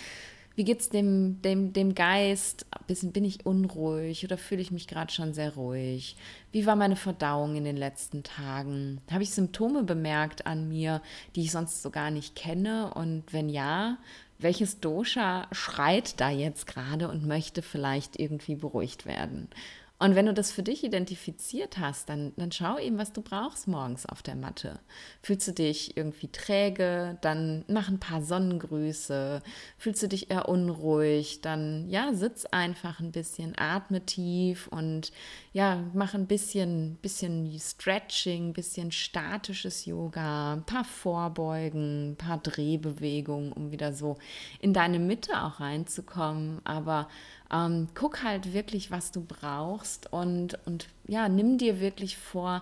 Wie 0.56 0.64
geht's 0.64 0.88
dem, 0.88 1.42
dem, 1.42 1.74
dem 1.74 1.96
Geist? 1.96 2.66
Bisschen, 2.88 3.12
bin 3.12 3.26
ich 3.26 3.46
unruhig 3.46 4.24
oder 4.24 4.38
fühle 4.38 4.62
ich 4.62 4.72
mich 4.72 4.88
gerade 4.88 5.12
schon 5.12 5.34
sehr 5.34 5.54
ruhig? 5.56 6.16
Wie 6.54 6.66
war 6.66 6.78
meine 6.78 6.96
Verdauung 6.96 7.58
in 7.58 7.66
den 7.66 7.76
letzten 7.76 8.24
Tagen? 8.24 9.02
Habe 9.12 9.24
ich 9.24 9.32
Symptome 9.32 9.84
bemerkt 9.84 10.48
an 10.48 10.70
mir, 10.70 11.02
die 11.36 11.42
ich 11.42 11.52
sonst 11.52 11.82
so 11.82 11.90
gar 11.90 12.10
nicht 12.10 12.36
kenne? 12.36 12.94
Und 12.94 13.34
wenn 13.34 13.50
ja, 13.50 13.98
welches 14.40 14.80
Dosha 14.80 15.48
schreit 15.52 16.20
da 16.20 16.30
jetzt 16.30 16.68
gerade 16.68 17.10
und 17.10 17.26
möchte 17.26 17.62
vielleicht 17.62 18.20
irgendwie 18.20 18.56
beruhigt 18.56 19.06
werden. 19.06 19.50
Und 19.98 20.16
wenn 20.16 20.26
du 20.26 20.34
das 20.34 20.52
für 20.52 20.62
dich 20.62 20.84
identifiziert 20.84 21.78
hast, 21.78 22.10
dann, 22.10 22.34
dann 22.36 22.52
schau 22.52 22.78
eben, 22.78 22.98
was 22.98 23.14
du 23.14 23.22
brauchst 23.22 23.68
morgens 23.68 24.06
auf 24.06 24.22
der 24.22 24.36
Matte. 24.36 24.80
Fühlst 25.22 25.48
du 25.48 25.54
dich 25.54 25.96
irgendwie 25.96 26.28
träge, 26.28 27.18
dann 27.22 27.64
mach 27.70 27.88
ein 27.88 28.00
paar 28.00 28.22
Sonnengrüße. 28.22 29.42
Fühlst 29.78 30.04
du 30.04 30.08
dich 30.10 30.30
eher 30.32 30.50
unruhig, 30.50 31.40
dann 31.42 31.88
ja, 31.90 32.14
sitz 32.14 32.46
einfach 32.46 33.00
ein 33.00 33.14
bisschen, 33.14 33.58
atme 33.58 34.06
tief 34.06 34.68
und 34.68 35.14
ja, 35.56 35.86
mach 35.94 36.14
ein 36.14 36.28
bisschen, 36.28 36.98
bisschen 37.02 37.58
Stretching, 37.58 38.50
ein 38.50 38.54
bisschen 38.54 38.92
statisches 38.92 39.86
Yoga, 39.86 40.56
ein 40.56 40.66
paar 40.66 40.84
Vorbeugen, 40.84 42.12
ein 42.12 42.16
paar 42.18 42.40
Drehbewegungen, 42.40 43.54
um 43.54 43.72
wieder 43.72 43.94
so 43.94 44.18
in 44.60 44.74
deine 44.74 45.00
Mitte 45.00 45.42
auch 45.42 45.62
reinzukommen. 45.62 46.60
Aber 46.66 47.08
ähm, 47.50 47.88
guck 47.96 48.22
halt 48.22 48.52
wirklich, 48.52 48.92
was 48.92 49.12
du 49.12 49.22
brauchst 49.22 50.12
und, 50.12 50.60
und 50.66 50.90
ja, 51.08 51.30
nimm 51.30 51.58
dir 51.58 51.80
wirklich 51.80 52.18
vor, 52.18 52.62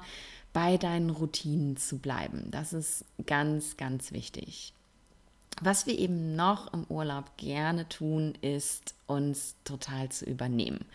bei 0.53 0.77
deinen 0.77 1.09
Routinen 1.09 1.77
zu 1.77 1.97
bleiben. 1.97 2.51
Das 2.51 2.73
ist 2.73 3.05
ganz, 3.25 3.75
ganz 3.75 4.12
wichtig. 4.12 4.75
Was 5.62 5.86
wir 5.86 5.98
eben 5.98 6.36
noch 6.36 6.74
im 6.74 6.86
Urlaub 6.89 7.38
gerne 7.38 7.88
tun, 7.88 8.33
ist 8.41 8.95
uns 9.05 9.55
total 9.63 10.10
zu 10.10 10.25
übernehmen. 10.25 10.86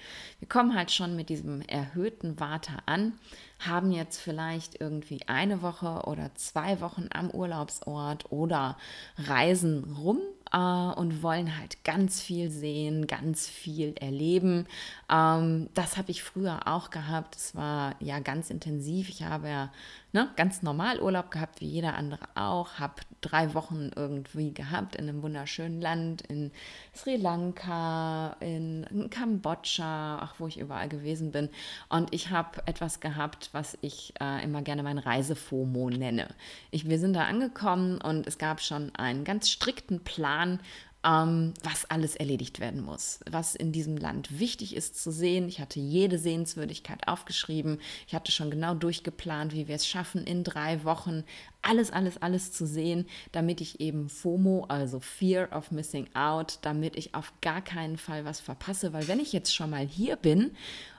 Wir 0.41 0.49
kommen 0.49 0.75
halt 0.75 0.91
schon 0.91 1.15
mit 1.17 1.29
diesem 1.29 1.63
erhöhten 1.63 2.41
Warte 2.41 2.73
an, 2.87 3.13
haben 3.61 3.93
jetzt 3.93 4.19
vielleicht 4.19 4.81
irgendwie 4.81 5.21
eine 5.27 5.63
Woche 5.63 6.03
oder 6.07 6.35
zwei 6.35 6.81
Wochen 6.81 7.09
am 7.13 7.31
Urlaubsort 7.31 8.31
oder 8.33 8.77
reisen 9.17 9.85
rum 9.97 10.19
äh, 10.53 10.57
und 10.57 11.23
wollen 11.23 11.59
halt 11.59 11.85
ganz 11.85 12.21
viel 12.21 12.51
sehen, 12.51 13.07
ganz 13.07 13.49
viel 13.49 13.95
erleben. 13.99 14.67
Ähm, 15.11 15.69
das 15.75 15.97
habe 15.97 16.11
ich 16.11 16.23
früher 16.23 16.67
auch 16.67 16.91
gehabt. 16.91 17.37
Es 17.37 17.55
war 17.55 17.95
ja 18.01 18.21
ganz 18.21 18.51
intensiv. 18.51 19.09
Ich 19.09 19.23
habe 19.23 19.49
ja 19.49 19.73
ne, 20.13 20.31
ganz 20.37 20.63
normal 20.63 21.01
Urlaub 21.01 21.31
gehabt, 21.31 21.61
wie 21.61 21.67
jeder 21.67 21.95
andere 21.95 22.25
auch. 22.35 22.79
Habe 22.79 22.95
drei 23.21 23.53
Wochen 23.55 23.91
irgendwie 23.95 24.53
gehabt 24.53 24.97
in 24.97 25.09
einem 25.09 25.23
wunderschönen 25.23 25.81
Land, 25.81 26.23
in 26.23 26.51
Sri 26.95 27.17
Lanka, 27.17 28.37
in, 28.41 28.87
Kambodscha, 29.11 30.19
ach, 30.21 30.35
wo 30.39 30.47
ich 30.47 30.59
überall 30.59 30.89
gewesen 30.89 31.33
bin. 31.33 31.49
Und 31.89 32.15
ich 32.15 32.31
habe 32.31 32.63
etwas 32.67 33.01
gehabt, 33.01 33.51
was 33.53 33.77
ich 33.81 34.15
äh, 34.21 34.43
immer 34.45 34.63
gerne 34.63 34.83
mein 34.83 34.99
Reisefomo 34.99 35.91
nenne. 35.91 36.29
Ich, 36.71 36.89
wir 36.89 36.99
sind 36.99 37.15
da 37.15 37.25
angekommen 37.25 38.01
und 38.01 38.27
es 38.27 38.39
gab 38.39 38.61
schon 38.61 38.95
einen 38.95 39.25
ganz 39.25 39.51
strikten 39.51 40.05
Plan, 40.05 40.61
ähm, 41.05 41.55
was 41.63 41.85
alles 41.85 42.17
erledigt 42.17 42.59
werden 42.59 42.83
muss, 42.83 43.21
was 43.31 43.55
in 43.55 43.71
diesem 43.71 43.97
Land 43.97 44.39
wichtig 44.39 44.75
ist 44.75 45.01
zu 45.01 45.13
sehen. 45.13 45.49
Ich 45.49 45.61
hatte 45.61 45.79
jede 45.79 46.19
Sehenswürdigkeit 46.19 47.07
aufgeschrieben. 47.07 47.81
Ich 48.07 48.15
hatte 48.15 48.33
schon 48.33 48.51
genau 48.51 48.75
durchgeplant, 48.75 49.53
wie 49.53 49.69
wir 49.69 49.77
es 49.77 49.87
schaffen, 49.87 50.25
in 50.25 50.43
drei 50.43 50.83
Wochen 50.85 51.25
alles, 51.63 51.93
alles, 51.93 52.21
alles 52.21 52.53
zu 52.53 52.67
sehen, 52.67 53.07
damit 53.33 53.61
ich 53.61 53.81
eben 53.81 54.09
FOMO, 54.09 54.65
also 54.69 54.99
Fear 55.01 55.51
of 55.53 55.71
Missing 55.71 56.09
Out, 56.15 56.59
damit 56.63 56.97
ich 56.97 57.15
auf 57.15 57.33
gar 57.43 57.63
keinen 57.63 57.97
Fall 57.97 58.25
was 58.25 58.41
verpasse, 58.41 58.93
weil 58.93 59.07
wenn 59.07 59.21
ich 59.21 59.33
jetzt 59.33 59.55
schon 59.55 59.71
mal 59.71 59.87
hier 59.87 60.17
bin, 60.17 60.53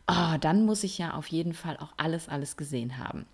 oh, 0.07 0.37
dann 0.39 0.65
muss 0.65 0.83
ich 0.83 0.97
ja 0.97 1.13
auf 1.13 1.27
jeden 1.27 1.53
Fall 1.53 1.77
auch 1.77 1.93
alles, 1.97 2.29
alles 2.29 2.55
gesehen 2.55 2.97
haben. 2.97 3.25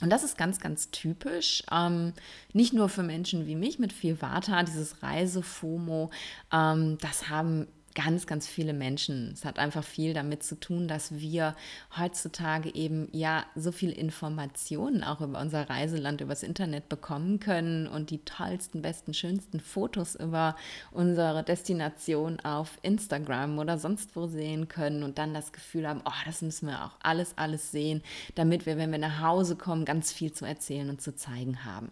Und 0.00 0.10
das 0.10 0.22
ist 0.22 0.38
ganz, 0.38 0.60
ganz 0.60 0.90
typisch, 0.90 1.62
ähm, 1.72 2.12
nicht 2.52 2.72
nur 2.72 2.88
für 2.88 3.02
Menschen 3.02 3.46
wie 3.46 3.56
mich 3.56 3.78
mit 3.78 3.92
viel 3.92 4.20
Vata, 4.20 4.62
dieses 4.62 5.02
Reise-FOMO, 5.02 6.10
ähm, 6.52 6.98
das 7.00 7.28
haben 7.28 7.66
ganz, 7.98 8.28
ganz 8.28 8.46
viele 8.46 8.74
Menschen. 8.74 9.32
Es 9.32 9.44
hat 9.44 9.58
einfach 9.58 9.82
viel 9.82 10.14
damit 10.14 10.44
zu 10.44 10.60
tun, 10.60 10.86
dass 10.86 11.18
wir 11.18 11.56
heutzutage 11.98 12.72
eben 12.72 13.08
ja 13.10 13.44
so 13.56 13.72
viel 13.72 13.90
Informationen 13.90 15.02
auch 15.02 15.20
über 15.20 15.40
unser 15.40 15.68
Reiseland, 15.68 16.20
übers 16.20 16.44
Internet 16.44 16.88
bekommen 16.88 17.40
können 17.40 17.88
und 17.88 18.10
die 18.10 18.24
tollsten, 18.24 18.82
besten, 18.82 19.14
schönsten 19.14 19.58
Fotos 19.58 20.14
über 20.14 20.54
unsere 20.92 21.42
Destination 21.42 22.38
auf 22.38 22.78
Instagram 22.82 23.58
oder 23.58 23.78
sonst 23.78 24.14
wo 24.14 24.28
sehen 24.28 24.68
können 24.68 25.02
und 25.02 25.18
dann 25.18 25.34
das 25.34 25.50
Gefühl 25.50 25.88
haben, 25.88 26.02
oh, 26.04 26.22
das 26.24 26.40
müssen 26.40 26.68
wir 26.68 26.84
auch 26.84 26.94
alles, 27.02 27.36
alles 27.36 27.72
sehen, 27.72 28.04
damit 28.36 28.64
wir, 28.64 28.76
wenn 28.76 28.92
wir 28.92 29.00
nach 29.00 29.22
Hause 29.22 29.56
kommen, 29.56 29.84
ganz 29.84 30.12
viel 30.12 30.32
zu 30.32 30.44
erzählen 30.44 30.88
und 30.88 31.02
zu 31.02 31.16
zeigen 31.16 31.64
haben. 31.64 31.90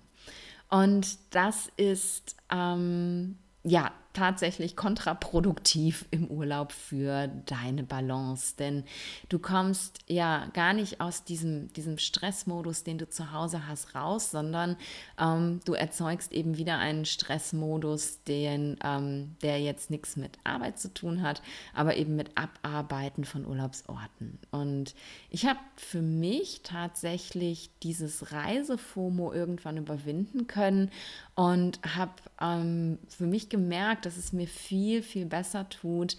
Und 0.71 1.19
das 1.31 1.69
ist 1.77 2.37
ähm, 2.53 3.39
ja 3.65 3.91
tatsächlich 4.17 4.77
kontraproduktiv 4.77 6.07
im 6.11 6.29
Urlaub 6.29 6.73
für 6.73 7.29
deine 7.45 7.83
Balance. 7.83 8.57
Denn 8.59 8.85
du 9.29 9.39
kommst 9.39 9.99
ja 10.07 10.47
gar 10.55 10.73
nicht 10.73 11.03
aus 11.03 11.25
diesem, 11.25 11.71
diesem 11.75 11.99
Stressmodus, 11.99 12.83
den 12.83 12.97
du 12.97 13.09
zu 13.09 13.33
Hause 13.33 13.69
hast, 13.69 13.95
raus, 13.95 14.31
sondern 14.31 14.77
ähm, 15.21 15.61
du 15.67 15.75
erzeugst 15.75 16.33
eben 16.33 16.57
wieder 16.57 16.79
einen 16.79 17.05
Stressmodus, 17.05 18.23
den, 18.25 18.79
ähm, 18.83 19.37
der 19.43 19.61
jetzt 19.61 19.91
nichts 19.91 20.17
mit 20.17 20.39
Arbeit 20.45 20.79
zu 20.79 20.95
tun 20.95 21.21
hat, 21.21 21.43
aber 21.75 21.97
eben 21.97 22.17
mit 22.17 22.31
Abarbeiten 22.39 23.27
von 23.27 23.45
Urlaubsorten. 23.45 24.39
Und 24.51 24.95
ich 25.29 25.45
habe 25.45 25.61
für 25.77 26.01
mich 26.01 26.63
tatsächlich 26.63 27.69
dieses 27.83 28.33
Reisefomo 28.33 29.35
irgendwann 29.35 29.77
überwinden 29.77 30.47
können 30.47 30.91
und 31.35 31.81
habe 31.95 32.13
ähm, 32.41 32.99
für 33.09 33.27
mich 33.27 33.51
gemerkt, 33.51 34.06
dass 34.07 34.17
es 34.17 34.33
mir 34.33 34.47
viel, 34.47 35.03
viel 35.03 35.27
besser 35.27 35.69
tut, 35.69 36.17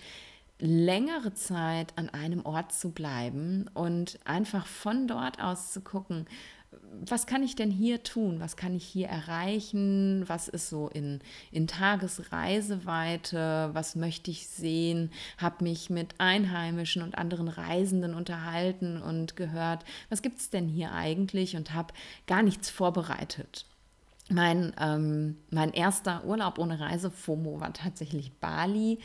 längere 0.60 1.34
Zeit 1.34 1.94
an 1.96 2.10
einem 2.10 2.46
Ort 2.46 2.74
zu 2.74 2.91
bleiben 2.91 3.70
und 3.74 4.20
einfach 4.25 4.65
von 4.65 5.08
dort 5.08 5.41
aus 5.41 5.72
zu 5.72 5.82
gucken, 5.82 6.27
was 7.06 7.27
kann 7.27 7.44
ich 7.44 7.56
denn 7.56 7.72
hier 7.72 8.03
tun? 8.03 8.39
Was 8.39 8.58
kann 8.58 8.75
ich 8.75 8.86
hier 8.86 9.08
erreichen? 9.08 10.24
Was 10.27 10.48
ist 10.48 10.70
so 10.70 10.89
in, 10.89 11.20
in 11.51 11.67
Tagesreiseweite? 11.67 13.70
Was 13.74 13.96
möchte 13.96 14.32
ich 14.32 14.48
sehen? 14.48 15.12
Habe 15.38 15.63
mich 15.63 15.89
mit 15.89 16.15
Einheimischen 16.17 17.01
und 17.01 17.17
anderen 17.17 17.48
Reisenden 17.48 18.13
unterhalten 18.13 19.01
und 19.01 19.36
gehört, 19.36 19.86
was 20.10 20.22
gibt 20.22 20.39
es 20.39 20.50
denn 20.50 20.67
hier 20.67 20.91
eigentlich? 20.91 21.56
Und 21.56 21.74
habe 21.74 21.94
gar 22.25 22.44
nichts 22.44 22.70
vorbereitet. 22.70 23.65
Mein, 24.29 24.74
ähm, 24.79 25.38
mein 25.51 25.72
erster 25.72 26.25
Urlaub 26.25 26.60
ohne 26.60 26.79
Reise-FOMO 26.79 27.62
war 27.62 27.72
tatsächlich 27.74 28.34
Bali 28.39 29.00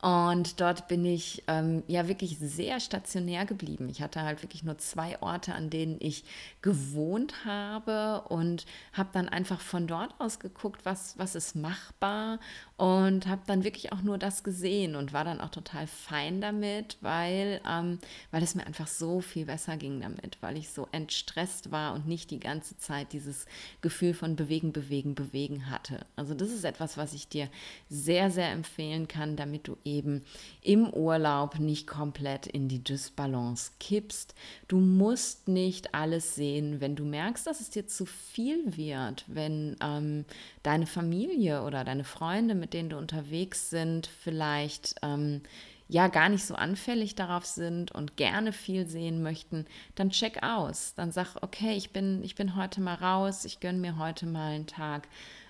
und 0.00 0.60
dort 0.60 0.86
bin 0.86 1.04
ich 1.04 1.42
ähm, 1.48 1.82
ja 1.88 2.06
wirklich 2.06 2.38
sehr 2.38 2.78
stationär 2.78 3.46
geblieben. 3.46 3.88
Ich 3.88 4.00
hatte 4.00 4.22
halt 4.22 4.42
wirklich 4.42 4.62
nur 4.62 4.78
zwei 4.78 5.20
Orte, 5.20 5.56
an 5.56 5.70
denen 5.70 5.96
ich 5.98 6.22
gewohnt 6.62 7.44
habe 7.44 8.22
und 8.28 8.64
habe 8.92 9.08
dann 9.12 9.28
einfach 9.28 9.60
von 9.60 9.88
dort 9.88 10.14
aus 10.20 10.38
geguckt, 10.38 10.82
was, 10.84 11.18
was 11.18 11.34
ist 11.34 11.56
machbar 11.56 12.38
und 12.76 13.26
habe 13.26 13.42
dann 13.48 13.64
wirklich 13.64 13.92
auch 13.92 14.02
nur 14.02 14.18
das 14.18 14.44
gesehen 14.44 14.94
und 14.94 15.12
war 15.12 15.24
dann 15.24 15.40
auch 15.40 15.50
total 15.50 15.88
fein 15.88 16.40
damit, 16.40 16.96
weil, 17.00 17.60
ähm, 17.68 17.98
weil 18.30 18.44
es 18.44 18.54
mir 18.54 18.68
einfach 18.68 18.86
so 18.86 19.20
viel 19.20 19.46
besser 19.46 19.76
ging 19.76 20.00
damit, 20.00 20.38
weil 20.40 20.56
ich 20.56 20.70
so 20.70 20.86
entstresst 20.92 21.72
war 21.72 21.94
und 21.94 22.06
nicht 22.06 22.30
die 22.30 22.38
ganze 22.38 22.78
Zeit 22.78 23.12
dieses 23.12 23.46
Gefühl 23.80 24.14
von 24.14 24.36
bewegen, 24.36 24.72
bewegen, 24.72 25.16
bewegen 25.16 25.70
hatte. 25.70 26.06
Also 26.14 26.34
das 26.34 26.50
ist 26.50 26.64
etwas, 26.64 26.96
was 26.96 27.14
ich 27.14 27.26
dir 27.26 27.48
sehr, 27.90 28.30
sehr 28.30 28.52
empfehlen 28.52 29.08
kann, 29.08 29.34
damit 29.34 29.66
du 29.66 29.76
eben 29.96 30.24
im 30.62 30.88
Urlaub 30.88 31.58
nicht 31.58 31.86
komplett 31.86 32.46
in 32.46 32.68
die 32.68 32.82
Dysbalance 32.82 33.72
kippst. 33.80 34.34
Du 34.68 34.78
musst 34.78 35.48
nicht 35.48 35.94
alles 35.94 36.34
sehen, 36.34 36.80
wenn 36.80 36.96
du 36.96 37.04
merkst, 37.04 37.46
dass 37.46 37.60
es 37.60 37.70
dir 37.70 37.86
zu 37.86 38.06
viel 38.06 38.76
wird, 38.76 39.24
wenn 39.26 39.76
ähm, 39.82 40.24
deine 40.62 40.86
Familie 40.86 41.62
oder 41.62 41.84
deine 41.84 42.04
Freunde, 42.04 42.54
mit 42.54 42.74
denen 42.74 42.90
du 42.90 42.98
unterwegs 42.98 43.70
sind, 43.70 44.06
vielleicht 44.06 44.96
ähm, 45.02 45.42
ja 45.88 46.08
gar 46.08 46.28
nicht 46.28 46.44
so 46.44 46.54
anfällig 46.54 47.14
darauf 47.14 47.46
sind 47.46 47.92
und 47.92 48.16
gerne 48.16 48.52
viel 48.52 48.86
sehen 48.86 49.22
möchten, 49.22 49.64
dann 49.94 50.10
check 50.10 50.42
aus. 50.42 50.94
Dann 50.94 51.12
sag, 51.12 51.36
okay, 51.42 51.72
ich 51.72 51.90
bin, 51.90 52.22
ich 52.22 52.34
bin 52.34 52.54
heute 52.54 52.80
mal 52.80 52.94
raus, 52.94 53.44
ich 53.44 53.60
gönne 53.60 53.78
mir 53.78 53.96
heute 53.96 54.26
mal 54.26 54.52
einen 54.52 54.66
Tag 54.66 55.08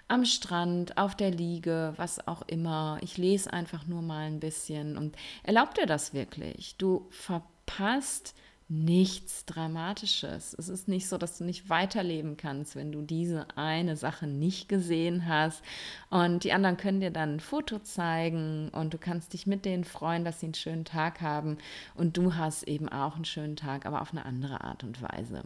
am 0.09 0.25
Strand, 0.25 0.97
auf 0.97 1.15
der 1.15 1.31
Liege, 1.31 1.93
was 1.97 2.27
auch 2.27 2.43
immer. 2.49 2.99
Ich 3.03 3.19
lese 3.19 3.53
einfach 3.53 3.87
nur 3.87 4.03
mal 4.03 4.27
ein 4.27 4.41
bisschen 4.41 4.97
und 4.97 5.17
erlaub 5.43 5.75
dir 5.75 5.87
das 5.87 6.15
wirklich. 6.15 6.77
Du 6.79 7.07
verpasst 7.11 8.35
nichts 8.71 9.47
Dramatisches. 9.47 10.55
Es 10.59 10.69
ist 10.69 10.89
nicht 10.89 11.09
so, 11.09 11.17
dass 11.17 11.39
du 11.39 11.45
nicht 11.45 11.71
weiterleben 11.71 12.37
kannst, 12.37 12.77
wenn 12.77 12.93
du 12.93 13.01
diese 13.01 13.47
eine 13.57 13.97
Sache 13.97 14.27
nicht 14.27 14.69
gesehen 14.69 15.27
hast. 15.27 15.63
Und 16.11 16.45
die 16.45 16.53
anderen 16.53 16.77
können 16.77 17.01
dir 17.01 17.11
dann 17.11 17.37
ein 17.37 17.41
Foto 17.41 17.79
zeigen 17.79 18.69
und 18.71 18.93
du 18.93 18.99
kannst 18.99 19.33
dich 19.33 19.47
mit 19.47 19.65
denen 19.65 19.85
freuen, 19.85 20.25
dass 20.25 20.41
sie 20.41 20.47
einen 20.47 20.55
schönen 20.55 20.85
Tag 20.85 21.23
haben. 21.23 21.57
Und 21.95 22.19
du 22.19 22.35
hast 22.35 22.65
eben 22.65 22.91
auch 22.91 23.17
einen 23.17 23.25
schönen 23.25 23.57
Tag, 23.57 23.87
aber 23.87 24.03
auf 24.03 24.13
eine 24.13 24.27
andere 24.27 24.63
Art 24.63 24.85
und 24.85 25.01
Weise. 25.01 25.45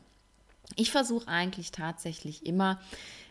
Ich 0.77 0.91
versuche 0.91 1.29
eigentlich 1.29 1.71
tatsächlich 1.71 2.47
immer, 2.47 2.81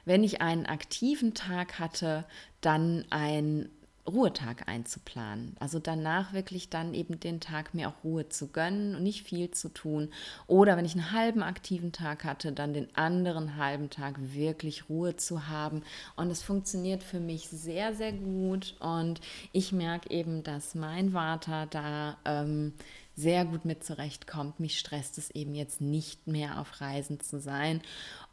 wenn 0.05 0.23
ich 0.23 0.41
einen 0.41 0.65
aktiven 0.65 1.33
Tag 1.33 1.79
hatte, 1.79 2.25
dann 2.61 3.05
ein 3.09 3.69
Ruhetag 4.07 4.67
einzuplanen. 4.67 5.55
Also 5.59 5.79
danach 5.79 6.33
wirklich 6.33 6.69
dann 6.69 6.93
eben 6.93 7.19
den 7.19 7.39
Tag 7.39 7.73
mir 7.73 7.89
auch 7.89 8.03
Ruhe 8.03 8.29
zu 8.29 8.47
gönnen 8.47 8.95
und 8.95 9.03
nicht 9.03 9.23
viel 9.23 9.51
zu 9.51 9.69
tun. 9.69 10.09
Oder 10.47 10.75
wenn 10.75 10.85
ich 10.85 10.93
einen 10.93 11.11
halben 11.11 11.43
aktiven 11.43 11.91
Tag 11.91 12.23
hatte, 12.23 12.51
dann 12.51 12.73
den 12.73 12.95
anderen 12.95 13.57
halben 13.57 13.89
Tag 13.89 14.15
wirklich 14.19 14.89
Ruhe 14.89 15.15
zu 15.17 15.47
haben. 15.47 15.83
Und 16.15 16.31
es 16.31 16.41
funktioniert 16.41 17.03
für 17.03 17.19
mich 17.19 17.49
sehr, 17.49 17.93
sehr 17.93 18.11
gut. 18.11 18.75
Und 18.79 19.21
ich 19.51 19.71
merke 19.71 20.09
eben, 20.09 20.43
dass 20.43 20.73
mein 20.73 21.11
Vater 21.11 21.67
da 21.67 22.17
ähm, 22.25 22.73
sehr 23.15 23.45
gut 23.45 23.65
mit 23.65 23.83
zurechtkommt. 23.83 24.59
Mich 24.59 24.79
stresst 24.79 25.17
es 25.17 25.29
eben 25.31 25.53
jetzt 25.53 25.81
nicht 25.81 26.27
mehr 26.27 26.59
auf 26.59 26.81
Reisen 26.81 27.19
zu 27.19 27.39
sein. 27.39 27.81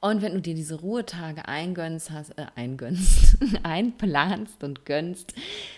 Und 0.01 0.23
wenn 0.23 0.35
du 0.35 0.41
dir 0.41 0.55
diese 0.55 0.77
Ruhetage 0.77 1.49
eingönnst, 1.49 2.11
hast, 2.11 2.39
äh, 2.39 2.47
eingönnst, 2.55 3.39
einplanst 3.63 4.63
und 4.63 4.85
gönnst, 4.85 5.35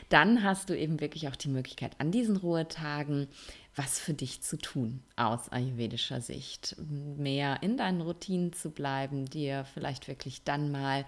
dann 0.08 0.42
hast 0.42 0.68
du 0.68 0.78
eben 0.78 1.00
wirklich 1.00 1.28
auch 1.28 1.36
die 1.36 1.48
Möglichkeit, 1.48 1.92
an 1.98 2.10
diesen 2.10 2.36
Ruhetagen 2.36 3.28
was 3.76 3.98
für 4.00 4.14
dich 4.14 4.42
zu 4.42 4.58
tun 4.58 5.02
aus 5.16 5.48
ayurvedischer 5.48 6.20
Sicht. 6.20 6.76
Mehr 6.88 7.62
in 7.62 7.76
deinen 7.76 8.00
Routinen 8.00 8.52
zu 8.52 8.70
bleiben, 8.70 9.26
dir 9.26 9.64
vielleicht 9.64 10.08
wirklich 10.08 10.42
dann 10.42 10.70
mal 10.70 11.04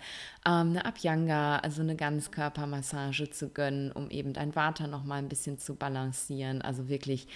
ähm, 0.46 0.70
eine 0.70 0.84
Abhyanga, 0.84 1.58
also 1.58 1.82
eine 1.82 1.96
Ganzkörpermassage 1.96 3.30
zu 3.30 3.48
gönnen, 3.48 3.92
um 3.92 4.10
eben 4.10 4.32
dein 4.32 4.54
Vata 4.54 4.86
noch 4.86 5.04
mal 5.04 5.16
ein 5.16 5.28
bisschen 5.28 5.58
zu 5.58 5.74
balancieren. 5.74 6.62
Also 6.62 6.88
wirklich 6.88 7.26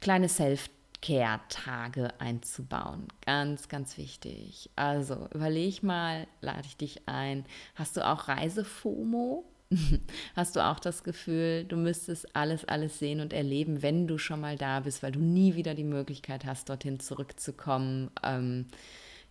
kleine 0.00 0.28
Self- 0.28 0.70
Care-Tage 1.02 2.18
einzubauen. 2.20 3.06
Ganz, 3.24 3.68
ganz 3.68 3.98
wichtig. 3.98 4.70
Also 4.76 5.28
überleg 5.32 5.82
mal, 5.82 6.26
lade 6.40 6.62
ich 6.66 6.76
dich 6.76 7.06
ein. 7.06 7.44
Hast 7.74 7.96
du 7.96 8.06
auch 8.06 8.28
Reisefomo? 8.28 9.44
Hast 10.36 10.56
du 10.56 10.64
auch 10.64 10.78
das 10.78 11.02
Gefühl, 11.02 11.64
du 11.64 11.76
müsstest 11.76 12.34
alles, 12.36 12.64
alles 12.64 12.98
sehen 12.98 13.20
und 13.20 13.32
erleben, 13.32 13.82
wenn 13.82 14.06
du 14.06 14.18
schon 14.18 14.40
mal 14.40 14.56
da 14.56 14.80
bist, 14.80 15.02
weil 15.02 15.12
du 15.12 15.20
nie 15.20 15.54
wieder 15.56 15.74
die 15.74 15.84
Möglichkeit 15.84 16.44
hast, 16.44 16.68
dorthin 16.68 17.00
zurückzukommen? 17.00 18.10
Ähm, 18.22 18.66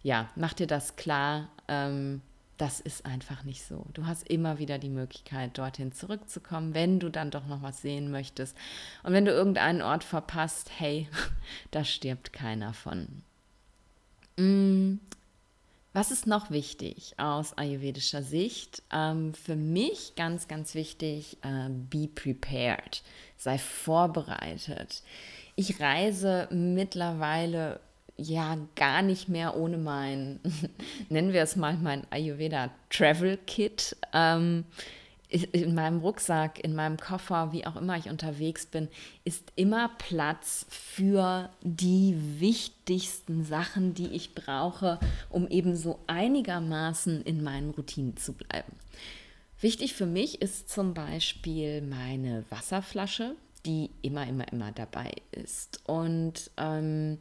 ja, 0.04 0.30
mach 0.36 0.54
dir 0.54 0.68
das 0.68 0.96
klar. 0.98 1.50
Ähm, 1.68 2.22
das 2.58 2.80
ist 2.80 3.06
einfach 3.06 3.44
nicht 3.44 3.66
so. 3.66 3.86
Du 3.94 4.06
hast 4.06 4.30
immer 4.30 4.60
wieder 4.60 4.78
die 4.78 4.90
Möglichkeit, 4.90 5.58
dorthin 5.58 5.92
zurückzukommen, 5.92 6.74
wenn 6.74 7.00
du 7.00 7.10
dann 7.10 7.32
doch 7.32 7.46
noch 7.48 7.62
was 7.62 7.82
sehen 7.82 8.12
möchtest. 8.12 8.56
Und 9.04 9.12
wenn 9.14 9.26
du 9.26 9.32
irgendeinen 9.32 9.82
Ort 9.82 10.04
verpasst, 10.04 10.72
hey, 10.78 11.10
da 11.72 11.84
stirbt 11.84 12.32
keiner 12.32 12.74
von. 12.74 13.24
Mm, 14.38 15.00
was 15.96 16.12
ist 16.12 16.28
noch 16.28 16.52
wichtig 16.52 17.14
aus 17.16 17.58
ayurvedischer 17.58 18.22
Sicht? 18.22 18.84
Ähm, 18.92 19.34
für 19.34 19.56
mich 19.56 20.14
ganz, 20.18 20.50
ganz 20.50 20.76
wichtig, 20.76 21.38
äh, 21.42 21.70
be 21.70 22.10
prepared. 22.14 23.02
Sei 23.38 23.58
vorbereitet. 23.58 25.04
Ich 25.56 25.80
reise 25.80 26.50
mittlerweile 26.52 27.80
ja 28.18 28.58
gar 28.76 29.04
nicht 29.04 29.30
mehr 29.30 29.56
ohne 29.56 29.78
mein, 29.78 30.42
nennen 31.10 31.32
wir 31.32 31.44
es 31.44 31.56
mal 31.56 31.78
mein 31.78 32.06
Ayurveda 32.10 32.72
Travel 32.90 33.38
Kit. 33.48 33.96
Ähm, 34.12 34.66
in 35.44 35.76
meinem 35.76 36.00
Rucksack, 36.00 36.64
in 36.64 36.76
meinem 36.76 36.98
Koffer, 36.98 37.52
wie 37.52 37.66
auch 37.66 37.76
immer 37.76 37.98
ich 37.98 38.10
unterwegs 38.10 38.66
bin, 38.66 38.88
ist 39.24 39.52
immer 39.56 39.90
Platz 39.98 40.66
für 40.70 41.50
die 41.62 42.16
wichtigsten 42.40 43.44
Sachen, 43.44 43.94
die 43.94 44.08
ich 44.08 44.34
brauche, 44.34 45.00
um 45.30 45.48
eben 45.48 45.76
so 45.76 46.00
einigermaßen 46.08 47.22
in 47.24 47.44
meinen 47.44 47.72
Routinen 47.72 48.18
zu 48.18 48.34
bleiben. 48.34 48.74
Wichtig 49.60 49.94
für 49.94 50.06
mich 50.06 50.42
ist 50.42 50.70
zum 50.70 50.94
Beispiel 50.94 51.82
meine 51.82 52.44
Wasserflasche, 52.50 53.36
die 53.66 53.90
immer, 54.02 54.28
immer, 54.28 54.52
immer 54.52 54.72
dabei 54.72 55.12
ist. 55.32 55.82
Und 55.86 56.52
ähm, 56.58 57.18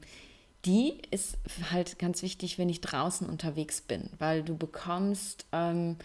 die 0.64 0.98
ist 1.10 1.38
halt 1.70 1.98
ganz 1.98 2.22
wichtig, 2.22 2.58
wenn 2.58 2.68
ich 2.68 2.80
draußen 2.80 3.28
unterwegs 3.28 3.80
bin, 3.80 4.10
weil 4.18 4.42
du 4.42 4.56
bekommst 4.56 5.46
ähm, 5.52 5.96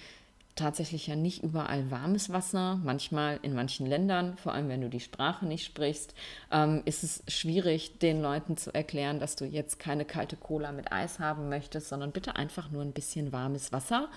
tatsächlich 0.60 1.08
ja 1.08 1.16
nicht 1.16 1.44
überall 1.44 1.90
warmes 1.90 2.32
Wasser. 2.32 2.80
Manchmal 2.84 3.40
in 3.42 3.54
manchen 3.54 3.86
Ländern, 3.86 4.38
vor 4.38 4.54
allem 4.54 4.70
wenn 4.70 4.82
du 4.82 4.90
die 4.90 5.00
Sprache 5.00 5.46
nicht 5.46 5.66
sprichst, 5.66 6.14
ähm, 6.52 6.82
ist 6.86 7.04
es 7.04 7.24
schwierig, 7.28 8.00
den 8.00 8.22
Leuten 8.22 8.58
zu 8.58 8.74
erklären, 8.74 9.20
dass 9.20 9.36
du 9.36 9.46
jetzt 9.46 9.80
keine 9.80 10.06
kalte 10.06 10.36
Cola 10.36 10.72
mit 10.72 10.92
Eis 10.92 11.20
haben 11.20 11.50
möchtest, 11.50 11.90
sondern 11.90 12.12
bitte 12.12 12.36
einfach 12.36 12.72
nur 12.72 12.82
ein 12.82 12.94
bisschen 12.94 13.32
warmes 13.32 13.72
Wasser. 13.72 14.10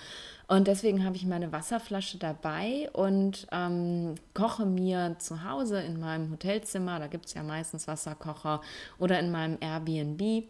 Und 0.49 0.69
deswegen 0.69 1.05
habe 1.05 1.17
ich 1.17 1.25
meine 1.25 1.53
Wasserflasche 1.53 2.19
dabei 2.19 2.91
und 2.93 3.47
ähm, 3.53 4.17
koche 4.35 4.67
mir 4.67 5.17
zu 5.19 5.45
Hause 5.45 5.81
in 5.81 5.99
meinem 5.99 6.31
Hotelzimmer, 6.31 6.99
da 6.99 7.07
gibt 7.07 7.27
es 7.27 7.35
ja 7.35 7.43
meistens 7.43 7.89
Wasserkocher, 7.89 8.61
oder 8.99 9.19
in 9.19 9.31
meinem 9.31 9.57
Airbnb 9.61 10.45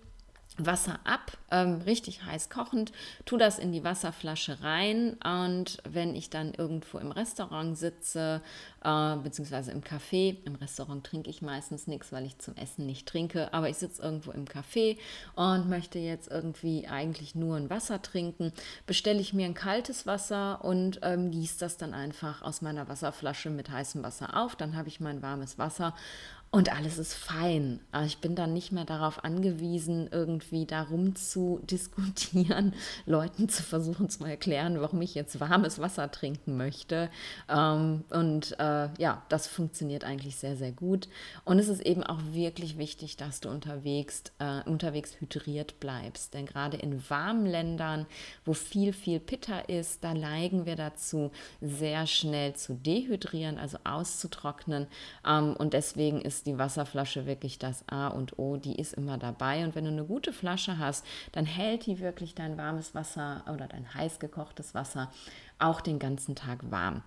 Wasser 0.58 1.00
ab, 1.04 1.38
ähm, 1.50 1.80
richtig 1.86 2.24
heiß 2.24 2.50
kochend, 2.50 2.92
tu 3.24 3.38
das 3.38 3.58
in 3.58 3.72
die 3.72 3.84
Wasserflasche 3.84 4.62
rein 4.62 5.16
und 5.24 5.78
wenn 5.88 6.14
ich 6.14 6.28
dann 6.28 6.52
irgendwo 6.52 6.98
im 6.98 7.10
Restaurant 7.10 7.76
sitze, 7.78 8.42
äh, 8.84 9.16
beziehungsweise 9.16 9.72
im 9.72 9.80
Café, 9.80 10.36
im 10.44 10.56
Restaurant 10.56 11.04
trinke 11.04 11.30
ich 11.30 11.40
meistens 11.40 11.86
nichts, 11.86 12.12
weil 12.12 12.26
ich 12.26 12.38
zum 12.38 12.54
Essen 12.56 12.84
nicht 12.84 13.08
trinke, 13.08 13.52
aber 13.54 13.70
ich 13.70 13.78
sitze 13.78 14.02
irgendwo 14.02 14.30
im 14.30 14.44
Café 14.44 14.98
und 15.36 15.70
möchte 15.70 15.98
jetzt 15.98 16.30
irgendwie 16.30 16.86
eigentlich 16.86 17.34
nur 17.34 17.56
ein 17.56 17.70
Wasser 17.70 18.02
trinken, 18.02 18.52
bestelle 18.86 19.20
ich 19.20 19.32
mir 19.32 19.46
ein 19.46 19.54
kaltes 19.54 20.06
Wasser 20.06 20.62
und 20.62 21.00
ähm, 21.02 21.30
gieße 21.30 21.60
das 21.60 21.78
dann 21.78 21.94
einfach 21.94 22.42
aus 22.42 22.60
meiner 22.60 22.88
Wasserflasche 22.88 23.48
mit 23.48 23.70
heißem 23.70 24.02
Wasser 24.02 24.36
auf, 24.36 24.54
dann 24.54 24.76
habe 24.76 24.88
ich 24.88 25.00
mein 25.00 25.22
warmes 25.22 25.58
Wasser 25.58 25.94
und 26.54 26.70
alles 26.70 26.98
ist 26.98 27.14
fein. 27.14 27.80
Also 27.92 28.08
ich 28.08 28.18
bin 28.18 28.34
dann 28.34 28.52
nicht 28.52 28.72
mehr 28.72 28.84
darauf 28.84 29.24
angewiesen, 29.24 30.10
irgendwie 30.12 30.66
darum 30.66 31.16
zu 31.16 31.60
diskutieren, 31.62 32.74
Leuten 33.06 33.48
zu 33.48 33.62
versuchen 33.62 34.10
zu 34.10 34.22
erklären, 34.26 34.78
warum 34.78 35.00
ich 35.00 35.14
jetzt 35.14 35.40
warmes 35.40 35.78
Wasser 35.78 36.10
trinken 36.10 36.58
möchte. 36.58 37.08
Ähm, 37.48 38.04
und 38.10 38.54
äh, 38.60 38.90
ja, 38.98 39.22
das 39.30 39.46
funktioniert 39.46 40.04
eigentlich 40.04 40.36
sehr, 40.36 40.54
sehr 40.56 40.72
gut. 40.72 41.08
Und 41.46 41.58
es 41.58 41.68
ist 41.68 41.80
eben 41.80 42.02
auch 42.02 42.20
wirklich 42.32 42.76
wichtig, 42.76 43.16
dass 43.16 43.40
du 43.40 43.48
unterwegs, 43.48 44.24
äh, 44.38 44.60
unterwegs 44.68 45.18
hydriert 45.20 45.80
bleibst. 45.80 46.34
Denn 46.34 46.44
gerade 46.44 46.76
in 46.76 47.02
warmen 47.08 47.46
Ländern, 47.46 48.04
wo 48.44 48.52
viel, 48.52 48.92
viel 48.92 49.20
Pitter 49.20 49.70
ist, 49.70 50.04
da 50.04 50.12
neigen 50.12 50.66
wir 50.66 50.76
dazu, 50.76 51.30
sehr 51.62 52.06
schnell 52.06 52.52
zu 52.52 52.74
dehydrieren, 52.74 53.56
also 53.56 53.78
auszutrocknen. 53.84 54.86
Ähm, 55.26 55.56
und 55.56 55.72
deswegen 55.72 56.20
ist 56.20 56.41
die 56.42 56.58
Wasserflasche 56.58 57.26
wirklich 57.26 57.58
das 57.58 57.84
A 57.88 58.08
und 58.08 58.38
O, 58.38 58.56
die 58.56 58.76
ist 58.76 58.94
immer 58.94 59.18
dabei. 59.18 59.64
Und 59.64 59.74
wenn 59.74 59.84
du 59.84 59.90
eine 59.90 60.04
gute 60.04 60.32
Flasche 60.32 60.78
hast, 60.78 61.04
dann 61.32 61.46
hält 61.46 61.86
die 61.86 62.00
wirklich 62.00 62.34
dein 62.34 62.56
warmes 62.56 62.94
Wasser 62.94 63.44
oder 63.52 63.66
dein 63.66 63.94
heiß 63.94 64.18
gekochtes 64.18 64.74
Wasser 64.74 65.10
auch 65.58 65.80
den 65.80 65.98
ganzen 65.98 66.34
Tag 66.34 66.70
warm. 66.70 67.02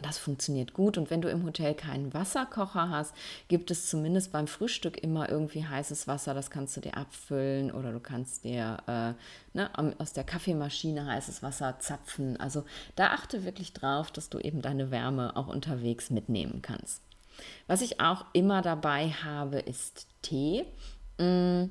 Das 0.00 0.16
funktioniert 0.16 0.74
gut. 0.74 0.96
Und 0.96 1.10
wenn 1.10 1.20
du 1.20 1.28
im 1.28 1.44
Hotel 1.44 1.74
keinen 1.74 2.14
Wasserkocher 2.14 2.88
hast, 2.88 3.14
gibt 3.48 3.70
es 3.72 3.88
zumindest 3.88 4.30
beim 4.30 4.46
Frühstück 4.46 4.96
immer 5.02 5.28
irgendwie 5.28 5.66
heißes 5.66 6.06
Wasser. 6.06 6.34
Das 6.34 6.50
kannst 6.50 6.76
du 6.76 6.80
dir 6.80 6.96
abfüllen 6.96 7.72
oder 7.72 7.90
du 7.92 7.98
kannst 7.98 8.44
dir 8.44 8.76
äh, 8.86 9.14
ne, 9.56 9.70
aus 9.98 10.12
der 10.12 10.22
Kaffeemaschine 10.22 11.06
heißes 11.06 11.42
Wasser 11.42 11.80
zapfen. 11.80 12.38
Also 12.38 12.64
da 12.94 13.08
achte 13.08 13.44
wirklich 13.44 13.72
drauf, 13.72 14.12
dass 14.12 14.30
du 14.30 14.38
eben 14.38 14.62
deine 14.62 14.92
Wärme 14.92 15.36
auch 15.36 15.48
unterwegs 15.48 16.10
mitnehmen 16.10 16.62
kannst. 16.62 17.02
Was 17.66 17.82
ich 17.82 18.00
auch 18.00 18.24
immer 18.32 18.62
dabei 18.62 19.10
habe, 19.10 19.58
ist 19.58 20.06
Tee. 20.22 20.64
Mm, 21.18 21.64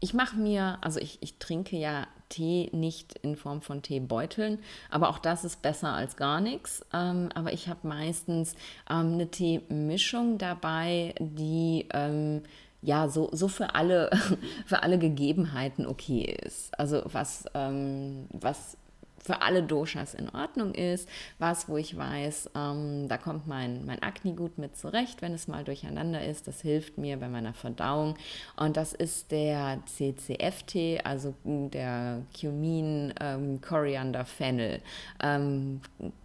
ich 0.00 0.14
mache 0.14 0.36
mir, 0.36 0.78
also 0.80 1.00
ich, 1.00 1.18
ich 1.22 1.38
trinke 1.38 1.76
ja 1.76 2.06
Tee 2.28 2.68
nicht 2.72 3.14
in 3.22 3.36
Form 3.36 3.62
von 3.62 3.82
Teebeuteln, 3.82 4.58
aber 4.90 5.08
auch 5.08 5.18
das 5.18 5.44
ist 5.44 5.62
besser 5.62 5.92
als 5.92 6.16
gar 6.16 6.40
nichts. 6.40 6.84
Ähm, 6.92 7.28
aber 7.34 7.52
ich 7.52 7.68
habe 7.68 7.86
meistens 7.86 8.54
ähm, 8.90 9.14
eine 9.14 9.30
Teemischung 9.30 10.38
dabei, 10.38 11.14
die 11.20 11.86
ähm, 11.92 12.42
ja 12.82 13.08
so, 13.08 13.30
so 13.32 13.48
für, 13.48 13.74
alle, 13.74 14.10
für 14.66 14.82
alle 14.82 14.98
Gegebenheiten 14.98 15.86
okay 15.86 16.36
ist. 16.44 16.78
Also 16.78 17.02
was, 17.06 17.46
ähm, 17.54 18.26
was 18.30 18.76
für 19.24 19.40
alle 19.40 19.62
Doshas 19.62 20.12
in 20.14 20.28
Ordnung 20.28 20.74
ist. 20.74 21.08
Was, 21.38 21.68
wo 21.68 21.78
ich 21.78 21.96
weiß, 21.96 22.50
ähm, 22.54 23.08
da 23.08 23.16
kommt 23.16 23.46
mein, 23.46 23.86
mein 23.86 24.02
Akne 24.02 24.34
gut 24.34 24.58
mit 24.58 24.76
zurecht, 24.76 25.22
wenn 25.22 25.32
es 25.32 25.48
mal 25.48 25.64
durcheinander 25.64 26.22
ist. 26.24 26.46
Das 26.46 26.60
hilft 26.60 26.98
mir 26.98 27.16
bei 27.16 27.28
meiner 27.28 27.54
Verdauung. 27.54 28.16
Und 28.56 28.76
das 28.76 28.92
ist 28.92 29.30
der 29.30 29.80
CCFT, 29.86 31.04
also 31.04 31.34
der 31.44 32.22
Cumin 32.38 33.14
ähm, 33.18 33.60
Coriander 33.62 34.26
Fennel. 34.26 34.82
Ähm, 35.22 35.80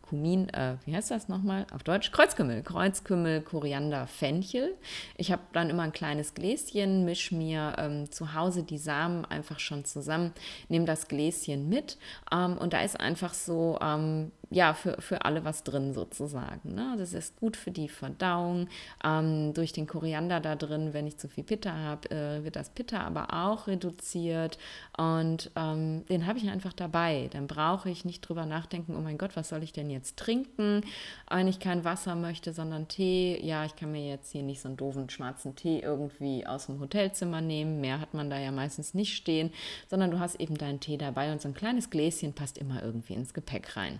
Kumin, 0.09 0.49
äh, 0.49 0.75
wie 0.85 0.95
heißt 0.95 1.11
das 1.11 1.27
nochmal 1.27 1.67
auf 1.71 1.83
Deutsch? 1.83 2.11
Kreuzkümmel, 2.11 2.63
Kreuzkümmel, 2.63 3.41
Koriander, 3.41 4.07
Fenchel. 4.07 4.75
Ich 5.17 5.31
habe 5.31 5.43
dann 5.53 5.69
immer 5.69 5.83
ein 5.83 5.91
kleines 5.91 6.33
Gläschen, 6.33 7.05
mische 7.05 7.35
mir 7.35 7.75
ähm, 7.77 8.11
zu 8.11 8.33
Hause 8.33 8.63
die 8.63 8.79
Samen 8.79 9.23
einfach 9.25 9.59
schon 9.59 9.85
zusammen, 9.85 10.33
nehme 10.67 10.85
das 10.85 11.07
Gläschen 11.07 11.69
mit 11.69 11.99
ähm, 12.31 12.57
und 12.57 12.73
da 12.73 12.81
ist 12.81 12.99
einfach 12.99 13.35
so 13.35 13.77
ähm, 13.81 14.31
ja, 14.51 14.73
für, 14.73 14.99
für 14.99 15.25
alle 15.25 15.45
was 15.45 15.63
drin 15.63 15.93
sozusagen. 15.93 16.73
Ne? 16.73 16.95
Das 16.97 17.13
ist 17.13 17.35
gut 17.39 17.55
für 17.55 17.69
die 17.69 17.87
Verdauung. 17.87 18.67
Ähm, 19.03 19.53
durch 19.53 19.73
den 19.73 19.85
Koriander 19.85 20.39
da 20.39 20.55
drin, 20.55 20.93
wenn 20.93 21.05
ich 21.05 21.17
zu 21.17 21.27
viel 21.27 21.43
Pitta 21.43 21.71
habe, 21.71 22.09
äh, 22.09 22.43
wird 22.43 22.55
das 22.55 22.69
Pitta 22.71 23.01
aber 23.01 23.33
auch 23.33 23.67
reduziert. 23.67 24.57
Und 24.97 25.51
ähm, 25.55 26.03
den 26.07 26.25
habe 26.25 26.39
ich 26.39 26.49
einfach 26.49 26.73
dabei. 26.73 27.29
Dann 27.31 27.45
brauche 27.45 27.89
ich 27.89 28.05
nicht 28.05 28.21
drüber 28.21 28.47
nachdenken, 28.47 28.95
oh 28.95 29.01
mein 29.01 29.19
Gott, 29.19 29.35
was 29.35 29.49
soll 29.49 29.61
ich 29.61 29.71
denn 29.71 29.91
jetzt 29.91 30.17
trinken, 30.17 30.81
wenn 31.29 31.47
ich 31.47 31.59
kein 31.59 31.83
Wasser 31.83 32.15
möchte, 32.15 32.51
sondern 32.51 32.87
Tee. 32.87 33.39
Ja, 33.45 33.65
ich 33.65 33.75
kann 33.75 33.91
mir 33.91 34.07
jetzt 34.07 34.31
hier 34.31 34.43
nicht 34.43 34.61
so 34.61 34.67
einen 34.67 34.77
doofen 34.77 35.09
schwarzen 35.09 35.55
Tee 35.55 35.79
irgendwie 35.79 36.47
aus 36.47 36.65
dem 36.65 36.79
Hotelzimmer 36.79 37.41
nehmen. 37.41 37.81
Mehr 37.81 37.99
hat 37.99 38.15
man 38.15 38.31
da 38.31 38.39
ja 38.39 38.51
meistens 38.51 38.95
nicht 38.95 39.15
stehen, 39.15 39.51
sondern 39.89 40.09
du 40.09 40.19
hast 40.19 40.39
eben 40.39 40.57
deinen 40.57 40.79
Tee 40.79 40.97
dabei 40.97 41.31
und 41.31 41.41
so 41.41 41.47
ein 41.47 41.53
kleines 41.53 41.91
Gläschen 41.91 42.33
passt 42.33 42.57
immer 42.57 42.81
irgendwie 42.81 43.13
ins 43.13 43.33
Gepäck 43.33 43.77
rein. 43.77 43.99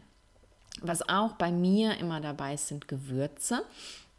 Was 0.82 1.08
auch 1.08 1.34
bei 1.34 1.52
mir 1.52 1.98
immer 1.98 2.22
dabei 2.22 2.54
ist, 2.54 2.68
sind 2.68 2.88
Gewürze. 2.88 3.64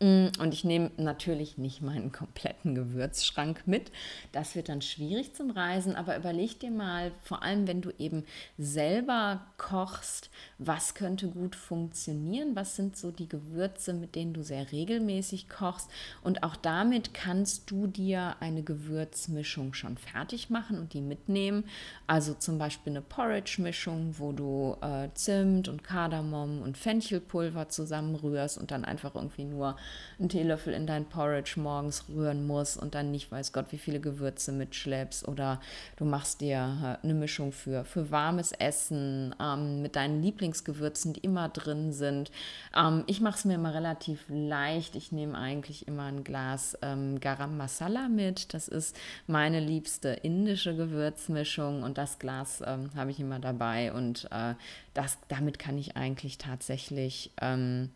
Mm, 0.02 0.28
und 0.38 0.54
ich 0.54 0.64
nehme 0.64 0.90
natürlich 0.96 1.58
nicht 1.58 1.82
meinen 1.82 2.10
kompletten 2.10 2.74
Gewürzschrank 2.74 3.64
mit. 3.66 3.92
Das 4.32 4.54
wird 4.54 4.70
dann 4.70 4.80
schwierig 4.80 5.34
zum 5.34 5.50
Reisen, 5.50 5.94
aber 5.94 6.16
überleg 6.16 6.58
dir 6.58 6.70
mal, 6.70 7.12
vor 7.20 7.42
allem 7.42 7.66
wenn 7.66 7.82
du 7.82 7.90
eben 7.98 8.24
selber 8.56 9.44
kochst, 9.58 10.30
was 10.56 10.94
könnte 10.94 11.28
gut 11.28 11.54
funktionieren? 11.54 12.56
Was 12.56 12.76
sind 12.76 12.96
so 12.96 13.10
die 13.10 13.28
Gewürze, 13.28 13.92
mit 13.92 14.14
denen 14.14 14.32
du 14.32 14.42
sehr 14.42 14.72
regelmäßig 14.72 15.50
kochst? 15.50 15.90
Und 16.22 16.44
auch 16.44 16.56
damit 16.56 17.12
kannst 17.12 17.70
du 17.70 17.86
dir 17.86 18.36
eine 18.40 18.62
Gewürzmischung 18.62 19.74
schon 19.74 19.98
fertig 19.98 20.48
machen 20.48 20.78
und 20.78 20.94
die 20.94 21.02
mitnehmen. 21.02 21.64
Also 22.06 22.32
zum 22.32 22.56
Beispiel 22.56 22.92
eine 22.92 23.02
Porridge-Mischung, 23.02 24.14
wo 24.16 24.32
du 24.32 24.78
äh, 24.80 25.10
Zimt 25.12 25.68
und 25.68 25.84
Kardamom 25.84 26.62
und 26.62 26.78
Fenchelpulver 26.78 27.68
zusammenrührst 27.68 28.56
und 28.56 28.70
dann 28.70 28.86
einfach 28.86 29.14
irgendwie 29.14 29.44
nur 29.44 29.76
einen 30.18 30.29
Teelöffel 30.29 30.74
in 30.74 30.87
dein 30.87 31.07
Porridge 31.07 31.55
morgens 31.59 32.05
rühren 32.09 32.46
musst 32.46 32.76
und 32.76 32.94
dann 32.94 33.11
nicht 33.11 33.31
weiß 33.33 33.53
Gott, 33.53 33.66
wie 33.70 33.79
viele 33.79 34.00
Gewürze 34.00 34.53
mitschleppst. 34.53 35.26
Oder 35.26 35.61
du 35.96 36.05
machst 36.05 36.40
dir 36.40 36.98
äh, 37.03 37.05
eine 37.05 37.14
Mischung 37.14 37.53
für, 37.53 37.85
für 37.85 38.11
warmes 38.11 38.53
Essen 38.53 39.35
ähm, 39.40 39.83
mit 39.83 39.96
deinen 39.96 40.22
Lieblingsgewürzen, 40.22 41.14
die 41.14 41.20
immer 41.20 41.48
drin 41.48 41.92
sind. 41.92 42.31
Ähm, 42.76 43.05
ich 43.07 43.20
mache 43.20 43.38
es 43.38 43.44
mir 43.44 43.55
immer 43.55 43.74
relativ 43.74 44.24
leicht. 44.29 44.94
Ich 44.96 45.12
nehme 45.12 45.37
eigentlich 45.37 45.88
immer 45.88 46.05
ein 46.05 46.24
Glas 46.24 46.76
ähm, 46.83 47.20
Garam 47.20 47.57
Masala 47.57 48.09
mit. 48.09 48.53
Das 48.55 48.68
ist 48.68 48.96
meine 49.26 49.61
liebste 49.61 50.09
indische 50.11 50.76
Gewürzmischung 50.76 51.83
und 51.83 51.98
das 51.98 52.18
Glas 52.18 52.62
ähm, 52.66 52.90
habe 52.94 53.11
ich 53.11 53.20
immer 53.20 53.38
dabei 53.38 53.92
und 53.92 54.29
äh, 54.31 54.55
das, 54.94 55.18
damit 55.29 55.59
kann 55.59 55.79
ich 55.79 55.96
eigentlich 55.96 56.38
tatsächlich 56.38 57.31
ähm, 57.40 57.90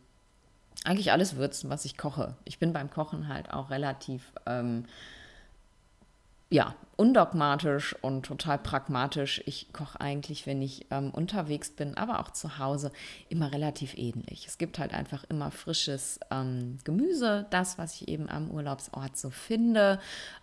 eigentlich 0.85 1.13
alles 1.13 1.37
würzen, 1.37 1.71
was 1.71 1.85
ich 1.85 1.97
koche. 1.97 2.37
Ich 2.45 2.59
bin 2.59 2.73
beim 2.73 2.91
Kochen 2.91 3.29
halt 3.29 3.53
auch 3.53 3.71
relativ, 3.71 4.33
ähm, 4.47 4.85
ja, 6.51 6.75
undogmatisch 6.97 7.95
und 8.03 8.25
total 8.27 8.59
pragmatisch. 8.59 9.43
Ich 9.47 9.73
koche 9.73 10.01
eigentlich, 10.01 10.47
wenn 10.47 10.63
ich 10.63 10.87
ähm, 10.91 11.11
unterwegs 11.11 11.71
bin, 11.71 11.97
aber 11.97 12.21
auch 12.21 12.31
zu 12.31 12.59
Hause, 12.59 12.93
immer 13.29 13.53
relativ 13.53 13.97
ähnlich. 13.97 14.47
Es 14.47 14.59
gibt 14.59 14.79
halt 14.79 14.95
einfach 14.95 15.25
immer 15.29 15.51
frisches 15.51 16.21
ähm, 16.31 16.79
Gemüse, 16.85 17.47
das, 17.51 17.79
was 17.79 17.95
ich 17.95 18.09
eben 18.09 18.29
am 18.29 18.51
Urlaubsort 18.51 19.17
so 19.17 19.31
finde, 19.31 19.99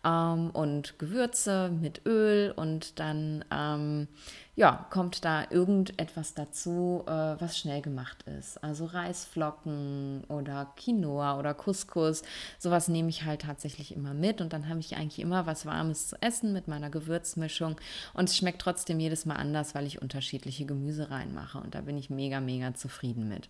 ähm, 0.06 0.50
und 0.52 1.00
Gewürze 1.00 1.70
mit 1.70 2.06
Öl 2.06 2.52
und 2.56 3.00
dann 3.00 3.46
ähm, 3.52 4.08
ja, 4.56 4.86
kommt 4.90 5.24
da 5.24 5.46
irgendetwas 5.50 6.34
dazu, 6.34 7.04
äh, 7.08 7.12
was 7.12 7.58
schnell 7.58 7.82
gemacht 7.82 8.24
ist. 8.24 8.62
Also 8.64 8.86
Reisflocken 8.86 10.26
oder 10.28 10.74
Quinoa 10.76 11.40
oder 11.40 11.54
Couscous, 11.54 12.22
sowas 12.60 12.90
nehme 12.90 13.10
ich 13.10 13.24
halt 13.24 13.44
tatsächlich 13.44 13.96
immer 13.96 14.14
mit 14.14 14.42
und 14.42 14.52
dann 14.52 14.68
habe 14.68 14.80
ich 14.82 14.98
eigentlich 14.98 15.20
immer 15.20 15.46
was 15.46 15.66
Warmes 15.66 16.10
zu 16.10 16.22
essen 16.22 16.41
mit 16.44 16.68
meiner 16.68 16.90
Gewürzmischung 16.90 17.76
und 18.14 18.30
es 18.30 18.38
schmeckt 18.38 18.62
trotzdem 18.62 19.00
jedes 19.00 19.26
Mal 19.26 19.36
anders, 19.36 19.76
weil 19.76 19.86
ich 19.86 20.02
unterschiedliche 20.02 20.66
Gemüse 20.66 21.12
reinmache 21.12 21.60
und 21.60 21.76
da 21.76 21.82
bin 21.82 21.98
ich 21.98 22.10
mega, 22.10 22.40
mega 22.40 22.74
zufrieden 22.74 23.28
mit. 23.28 23.50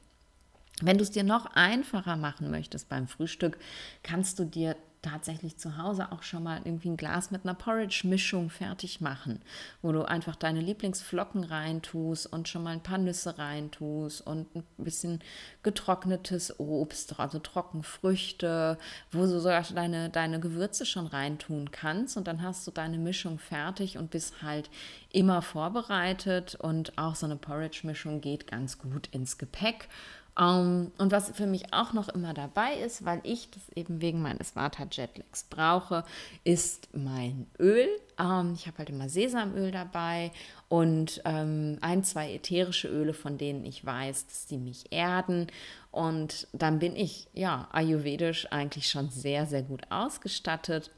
Wenn 0.81 0.97
du 0.97 1.03
es 1.03 1.11
dir 1.11 1.23
noch 1.23 1.45
einfacher 1.53 2.17
machen 2.17 2.49
möchtest 2.49 2.89
beim 2.89 3.07
Frühstück, 3.07 3.57
kannst 4.03 4.39
du 4.39 4.45
dir 4.45 4.75
tatsächlich 5.01 5.57
zu 5.57 5.77
Hause 5.77 6.11
auch 6.11 6.21
schon 6.21 6.43
mal 6.43 6.61
irgendwie 6.63 6.89
ein 6.89 6.97
Glas 6.97 7.31
mit 7.31 7.43
einer 7.43 7.55
Porridge-Mischung 7.55 8.49
fertig 8.49 9.01
machen, 9.01 9.41
wo 9.81 9.91
du 9.91 10.03
einfach 10.03 10.35
deine 10.35 10.61
Lieblingsflocken 10.61 11.43
reintust 11.43 12.31
und 12.31 12.47
schon 12.47 12.63
mal 12.63 12.71
ein 12.71 12.83
paar 12.83 12.99
Nüsse 12.99 13.37
reintust 13.37 14.25
und 14.25 14.55
ein 14.55 14.63
bisschen 14.77 15.19
getrocknetes 15.63 16.59
Obst, 16.59 17.19
also 17.19 17.39
Trockenfrüchte, 17.39 18.77
wo 19.11 19.21
du 19.21 19.39
sogar 19.39 19.63
deine, 19.63 20.09
deine 20.09 20.39
Gewürze 20.39 20.85
schon 20.85 21.07
reintun 21.07 21.71
kannst. 21.71 22.15
Und 22.17 22.27
dann 22.27 22.43
hast 22.43 22.67
du 22.67 22.71
deine 22.71 22.97
Mischung 22.97 23.39
fertig 23.39 23.97
und 23.97 24.11
bist 24.11 24.43
halt 24.43 24.69
immer 25.09 25.41
vorbereitet. 25.41 26.55
Und 26.55 26.97
auch 26.97 27.15
so 27.15 27.25
eine 27.25 27.37
Porridge-Mischung 27.37 28.21
geht 28.21 28.47
ganz 28.47 28.77
gut 28.77 29.07
ins 29.07 29.37
Gepäck 29.37 29.89
um, 30.37 30.45
ähm, 30.45 30.91
und 30.97 31.11
was 31.11 31.29
für 31.31 31.45
mich 31.45 31.73
auch 31.73 31.91
noch 31.93 32.07
immer 32.09 32.33
dabei 32.33 32.75
ist, 32.75 33.03
weil 33.03 33.19
ich 33.23 33.49
das 33.51 33.63
eben 33.75 34.01
wegen 34.01 34.21
meines 34.21 34.55
Vata 34.55 34.87
Jetlags 34.89 35.45
brauche, 35.49 36.05
ist 36.43 36.87
mein 36.93 37.47
Öl. 37.59 37.87
Um, 38.17 38.27
ähm, 38.27 38.53
ich 38.55 38.67
habe 38.67 38.77
halt 38.79 38.89
immer 38.89 39.09
Sesamöl 39.09 39.71
dabei 39.71 40.31
und 40.69 41.21
um, 41.25 41.77
ein, 41.81 42.03
zwei 42.03 42.33
ätherische 42.33 42.87
Öle, 42.87 43.13
von 43.13 43.37
denen 43.37 43.65
ich 43.65 43.85
weiß, 43.85 44.27
dass 44.27 44.45
die 44.45 44.57
mich 44.57 44.91
erden. 44.91 45.47
Und 45.91 46.47
dann 46.53 46.79
bin 46.79 46.95
ich 46.95 47.27
ja 47.33 47.67
ayurvedisch 47.73 48.47
eigentlich 48.51 48.89
schon 48.89 49.09
sehr, 49.09 49.45
sehr 49.45 49.63
gut 49.63 49.81
ausgestattet. 49.89 50.91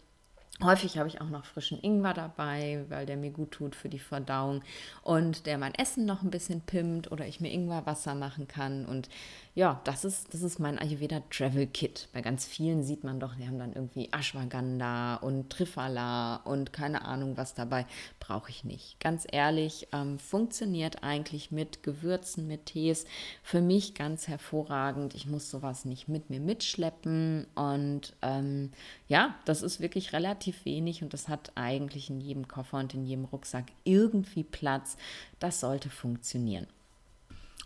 Häufig 0.62 0.98
habe 1.00 1.10
ich 1.10 1.20
auch 1.20 1.30
noch 1.30 1.46
frischen 1.46 1.80
Ingwer 1.82 2.13
dabei, 2.13 2.86
weil 2.88 3.08
der 3.08 3.18
mir 3.18 3.32
gut 3.32 3.52
tut 3.52 3.76
für 3.76 3.89
die 3.89 4.00
Verdauung 4.00 4.62
und 5.02 5.48
der 5.48 5.58
mein 5.58 5.74
Essen 5.74 6.06
noch 6.06 6.22
ein 6.22 6.30
bisschen 6.30 6.62
pimmt 6.62 7.12
oder 7.12 7.26
ich 7.26 7.42
mir 7.42 7.52
Ingwerwasser 7.52 8.13
machen 8.13 8.48
kann. 8.48 8.86
Und 8.86 9.10
ja, 9.56 9.82
das 9.84 10.06
ist, 10.06 10.34
das 10.34 10.42
ist 10.42 10.60
mein 10.60 10.80
Ayurveda 10.80 11.22
Travel 11.32 11.68
Kit. 11.68 12.08
Bei 12.13 12.22
ganz 12.22 12.46
vielen 12.46 12.84
sieht 12.84 13.04
man 13.04 13.20
doch, 13.20 13.36
die 13.36 13.48
haben 13.48 13.60
dann 13.60 13.74
irgendwie 13.74 14.10
Ashwagandha 14.12 15.16
und 15.16 15.50
Triphala 15.50 16.38
und 16.38 16.72
keine 16.72 17.04
Ahnung 17.06 17.36
was 17.36 17.56
dabei. 17.56 17.86
Brauche 18.20 18.50
ich 18.50 18.63
nicht. 18.63 19.00
Ganz 19.00 19.26
ehrlich, 19.30 19.88
ähm, 19.92 20.18
funktioniert 20.18 21.04
eigentlich 21.04 21.52
mit 21.52 21.84
Gewürzen, 21.84 22.48
mit 22.48 22.68
Tees 22.68 23.06
für 23.42 23.60
mich 23.60 23.96
ganz 23.96 24.28
hervorragend. 24.28 25.13
Ich 25.13 25.26
muss 25.28 25.50
sowas 25.50 25.84
nicht 25.84 26.08
mit 26.08 26.30
mir 26.30 26.39
mitschleppen 26.39 27.48
und 27.56 28.16
ähm, 28.22 28.72
ja, 29.08 29.36
das 29.46 29.62
ist 29.62 29.82
wirklich 29.82 30.13
relativ 30.13 30.42
wenig 30.65 31.03
und 31.03 31.13
das 31.13 31.29
hat 31.29 31.51
eigentlich 31.56 32.10
in 32.10 32.19
jedem 32.19 32.47
Koffer 32.47 32.77
und 32.77 32.93
in 32.93 33.06
jedem 33.06 33.25
Rucksack 33.25 33.65
irgendwie 33.84 34.43
Platz. 34.43 34.97
Das 35.39 35.60
sollte 35.60 35.89
funktionieren. 35.89 36.67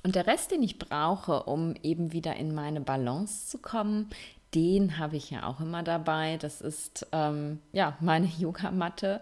Und 0.03 0.15
der 0.15 0.27
Rest, 0.27 0.51
den 0.51 0.63
ich 0.63 0.77
brauche, 0.77 1.43
um 1.43 1.75
eben 1.83 2.13
wieder 2.13 2.35
in 2.35 2.53
meine 2.53 2.81
Balance 2.81 3.47
zu 3.47 3.57
kommen, 3.57 4.09
den 4.53 4.97
habe 4.97 5.17
ich 5.17 5.31
ja 5.31 5.47
auch 5.47 5.59
immer 5.59 5.83
dabei. 5.83 6.37
Das 6.37 6.61
ist 6.61 7.07
ähm, 7.11 7.59
ja 7.71 7.97
meine 7.99 8.27
Yogamatte 8.37 9.21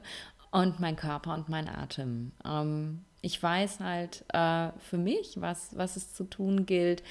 und 0.51 0.79
mein 0.79 0.95
Körper 0.95 1.33
und 1.33 1.49
mein 1.49 1.69
Atem. 1.69 2.31
Ähm, 2.45 3.04
ich 3.25 3.41
weiß 3.41 3.79
halt 3.79 4.23
äh, 4.33 4.69
für 4.77 4.99
mich, 4.99 5.41
was, 5.41 5.75
was 5.75 5.95
es 5.95 6.13
zu 6.13 6.25
tun 6.25 6.67
gilt, 6.67 7.01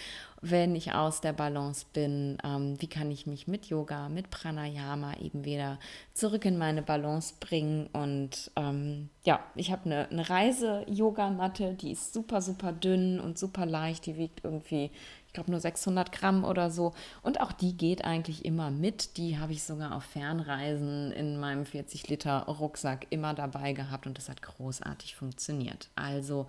wenn 0.40 0.76
ich 0.76 0.92
aus 0.92 1.20
der 1.20 1.32
Balance 1.32 1.86
bin. 1.92 2.38
Ähm, 2.44 2.80
wie 2.80 2.86
kann 2.86 3.10
ich 3.10 3.26
mich 3.26 3.48
mit 3.48 3.66
Yoga, 3.66 4.08
mit 4.08 4.30
Pranayama 4.30 5.14
eben 5.20 5.44
wieder 5.44 5.80
zurück 6.12 6.44
in 6.44 6.56
meine 6.56 6.82
Balance 6.82 7.34
bringen? 7.40 7.88
Und 7.92 8.52
ähm, 8.54 9.08
ja, 9.24 9.40
ich 9.56 9.72
habe 9.72 9.86
eine, 9.86 10.08
eine 10.08 10.30
Reise-Yogamatte, 10.30 11.74
die 11.74 11.90
ist 11.90 12.14
super, 12.14 12.40
super 12.40 12.70
dünn 12.70 13.18
und 13.18 13.36
super 13.36 13.66
leicht. 13.66 14.06
Die 14.06 14.16
wiegt 14.16 14.44
irgendwie, 14.44 14.92
glaube, 15.34 15.50
nur 15.50 15.60
600 15.60 16.12
Gramm 16.12 16.44
oder 16.44 16.70
so. 16.70 16.94
Und 17.22 17.40
auch 17.40 17.52
die 17.52 17.76
geht 17.76 18.04
eigentlich 18.04 18.44
immer 18.44 18.70
mit. 18.70 19.16
Die 19.18 19.38
habe 19.38 19.52
ich 19.52 19.64
sogar 19.64 19.94
auf 19.94 20.04
Fernreisen 20.04 21.12
in 21.12 21.38
meinem 21.38 21.66
40 21.66 22.08
Liter 22.08 22.44
Rucksack 22.46 23.06
immer 23.10 23.34
dabei 23.34 23.72
gehabt 23.72 24.06
und 24.06 24.16
das 24.16 24.28
hat 24.28 24.40
großartig 24.40 25.16
funktioniert. 25.16 25.90
Also 25.96 26.46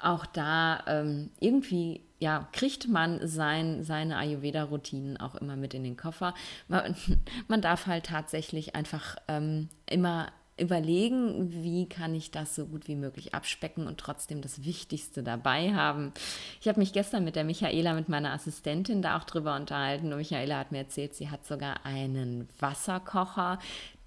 auch 0.00 0.26
da 0.26 0.82
ähm, 0.86 1.30
irgendwie 1.40 2.02
ja, 2.18 2.48
kriegt 2.52 2.88
man 2.88 3.26
sein, 3.26 3.84
seine 3.84 4.16
Ayurveda-Routinen 4.16 5.18
auch 5.18 5.34
immer 5.34 5.56
mit 5.56 5.74
in 5.74 5.84
den 5.84 5.96
Koffer. 5.96 6.34
Man, 6.68 6.96
man 7.48 7.60
darf 7.60 7.86
halt 7.86 8.06
tatsächlich 8.06 8.74
einfach 8.74 9.16
ähm, 9.28 9.68
immer 9.86 10.32
überlegen, 10.56 11.52
wie 11.64 11.88
kann 11.88 12.14
ich 12.14 12.30
das 12.30 12.54
so 12.54 12.66
gut 12.66 12.86
wie 12.86 12.94
möglich 12.94 13.34
abspecken 13.34 13.86
und 13.86 13.98
trotzdem 13.98 14.40
das 14.40 14.64
Wichtigste 14.64 15.22
dabei 15.22 15.74
haben. 15.74 16.12
Ich 16.60 16.68
habe 16.68 16.78
mich 16.78 16.92
gestern 16.92 17.24
mit 17.24 17.34
der 17.34 17.44
Michaela, 17.44 17.92
mit 17.92 18.08
meiner 18.08 18.32
Assistentin, 18.32 19.02
da 19.02 19.18
auch 19.18 19.24
drüber 19.24 19.56
unterhalten 19.56 20.12
und 20.12 20.18
Michaela 20.18 20.58
hat 20.58 20.70
mir 20.70 20.78
erzählt, 20.78 21.14
sie 21.14 21.30
hat 21.30 21.44
sogar 21.44 21.84
einen 21.84 22.48
Wasserkocher, 22.60 23.58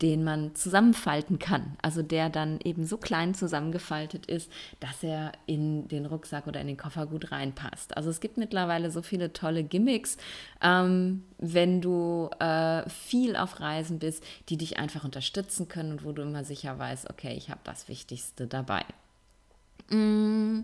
den 0.01 0.23
man 0.23 0.53
zusammenfalten 0.53 1.39
kann. 1.39 1.75
Also 1.81 2.03
der 2.03 2.29
dann 2.29 2.59
eben 2.63 2.85
so 2.85 2.97
klein 2.97 3.33
zusammengefaltet 3.33 4.25
ist, 4.27 4.51
dass 4.79 5.03
er 5.03 5.31
in 5.45 5.87
den 5.87 6.05
Rucksack 6.05 6.47
oder 6.47 6.61
in 6.61 6.67
den 6.67 6.77
Koffer 6.77 7.07
gut 7.07 7.31
reinpasst. 7.31 7.97
Also 7.97 8.09
es 8.09 8.19
gibt 8.19 8.37
mittlerweile 8.37 8.91
so 8.91 9.01
viele 9.01 9.33
tolle 9.33 9.63
Gimmicks, 9.63 10.17
ähm, 10.61 11.23
wenn 11.39 11.81
du 11.81 12.29
äh, 12.39 12.87
viel 12.89 13.35
auf 13.35 13.59
Reisen 13.59 13.99
bist, 13.99 14.23
die 14.49 14.57
dich 14.57 14.77
einfach 14.77 15.03
unterstützen 15.03 15.67
können 15.67 15.93
und 15.93 16.03
wo 16.03 16.11
du 16.11 16.21
immer 16.21 16.43
sicher 16.43 16.77
weißt, 16.77 17.09
okay, 17.09 17.33
ich 17.35 17.49
habe 17.49 17.61
das 17.63 17.87
Wichtigste 17.87 18.45
dabei. 18.45 18.83
Mm, 19.89 20.61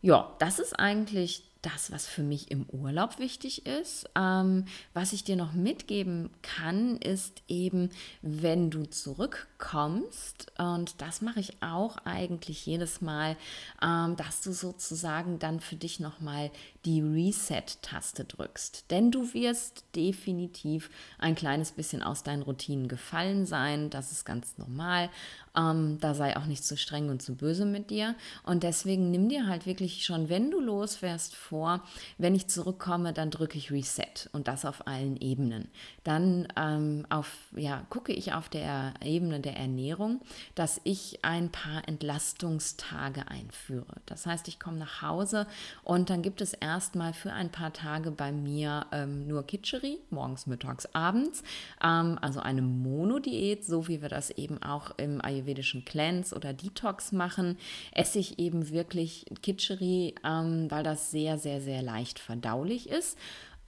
ja, 0.00 0.34
das 0.38 0.58
ist 0.58 0.78
eigentlich 0.78 1.42
das, 1.66 1.90
was 1.90 2.06
für 2.06 2.22
mich 2.22 2.50
im 2.50 2.64
Urlaub 2.70 3.18
wichtig 3.18 3.66
ist. 3.66 4.08
Ähm, 4.14 4.66
was 4.94 5.12
ich 5.12 5.24
dir 5.24 5.34
noch 5.34 5.52
mitgeben 5.52 6.30
kann, 6.42 6.96
ist 6.98 7.42
eben, 7.48 7.90
wenn 8.22 8.70
du 8.70 8.84
zurückkommst, 8.84 10.52
und 10.58 11.00
das 11.00 11.22
mache 11.22 11.40
ich 11.40 11.60
auch 11.62 11.96
eigentlich 12.04 12.64
jedes 12.66 13.00
Mal, 13.00 13.36
ähm, 13.82 14.14
dass 14.16 14.42
du 14.42 14.52
sozusagen 14.52 15.40
dann 15.40 15.60
für 15.60 15.76
dich 15.76 15.98
nochmal 15.98 16.52
die 16.84 17.00
Reset-Taste 17.00 18.24
drückst. 18.24 18.90
Denn 18.92 19.10
du 19.10 19.34
wirst 19.34 19.84
definitiv 19.96 20.88
ein 21.18 21.34
kleines 21.34 21.72
bisschen 21.72 22.02
aus 22.02 22.22
deinen 22.22 22.42
Routinen 22.42 22.86
gefallen 22.86 23.44
sein. 23.44 23.90
Das 23.90 24.12
ist 24.12 24.24
ganz 24.24 24.56
normal. 24.56 25.10
Ähm, 25.56 25.98
da 26.00 26.14
sei 26.14 26.36
auch 26.36 26.46
nicht 26.46 26.64
zu 26.64 26.76
streng 26.76 27.08
und 27.08 27.22
zu 27.22 27.34
böse 27.34 27.64
mit 27.64 27.90
dir. 27.90 28.14
Und 28.44 28.62
deswegen 28.62 29.10
nimm 29.10 29.28
dir 29.28 29.46
halt 29.46 29.66
wirklich 29.66 30.04
schon, 30.04 30.28
wenn 30.28 30.50
du 30.50 30.60
losfährst, 30.60 31.34
vor, 31.34 31.82
wenn 32.18 32.34
ich 32.34 32.48
zurückkomme, 32.48 33.12
dann 33.12 33.30
drücke 33.30 33.58
ich 33.58 33.70
Reset 33.70 34.28
und 34.32 34.48
das 34.48 34.64
auf 34.64 34.86
allen 34.86 35.16
Ebenen. 35.16 35.68
Dann 36.04 36.48
ähm, 36.56 37.06
auf, 37.08 37.32
ja, 37.56 37.86
gucke 37.88 38.12
ich 38.12 38.32
auf 38.34 38.48
der 38.48 38.94
Ebene 39.02 39.40
der 39.40 39.56
Ernährung, 39.56 40.20
dass 40.54 40.80
ich 40.84 41.20
ein 41.22 41.50
paar 41.50 41.88
Entlastungstage 41.88 43.28
einführe. 43.28 43.96
Das 44.06 44.26
heißt, 44.26 44.48
ich 44.48 44.60
komme 44.60 44.78
nach 44.78 45.02
Hause 45.02 45.46
und 45.82 46.10
dann 46.10 46.22
gibt 46.22 46.40
es 46.40 46.52
erstmal 46.52 47.12
für 47.12 47.32
ein 47.32 47.50
paar 47.50 47.72
Tage 47.72 48.10
bei 48.10 48.32
mir 48.32 48.86
ähm, 48.92 49.26
nur 49.26 49.46
Kitscheri, 49.46 49.98
morgens, 50.10 50.46
mittags, 50.46 50.86
abends. 50.94 51.42
Ähm, 51.82 52.18
also 52.20 52.40
eine 52.40 52.62
Monodiät, 52.62 53.64
so 53.64 53.88
wie 53.88 54.02
wir 54.02 54.08
das 54.08 54.30
eben 54.30 54.62
auch 54.62 54.90
im 54.98 55.24
Ayurveda 55.24 55.45
ayurvedischen 55.46 55.84
Cleanse 55.84 56.34
oder 56.34 56.52
Detox 56.52 57.12
machen, 57.12 57.56
esse 57.92 58.18
ich 58.18 58.38
eben 58.38 58.70
wirklich 58.70 59.24
Kitscheri, 59.42 60.14
ähm, 60.24 60.70
weil 60.70 60.82
das 60.82 61.10
sehr, 61.10 61.38
sehr, 61.38 61.60
sehr 61.60 61.82
leicht 61.82 62.18
verdaulich 62.18 62.88
ist. 62.88 63.16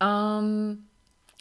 Ähm, 0.00 0.87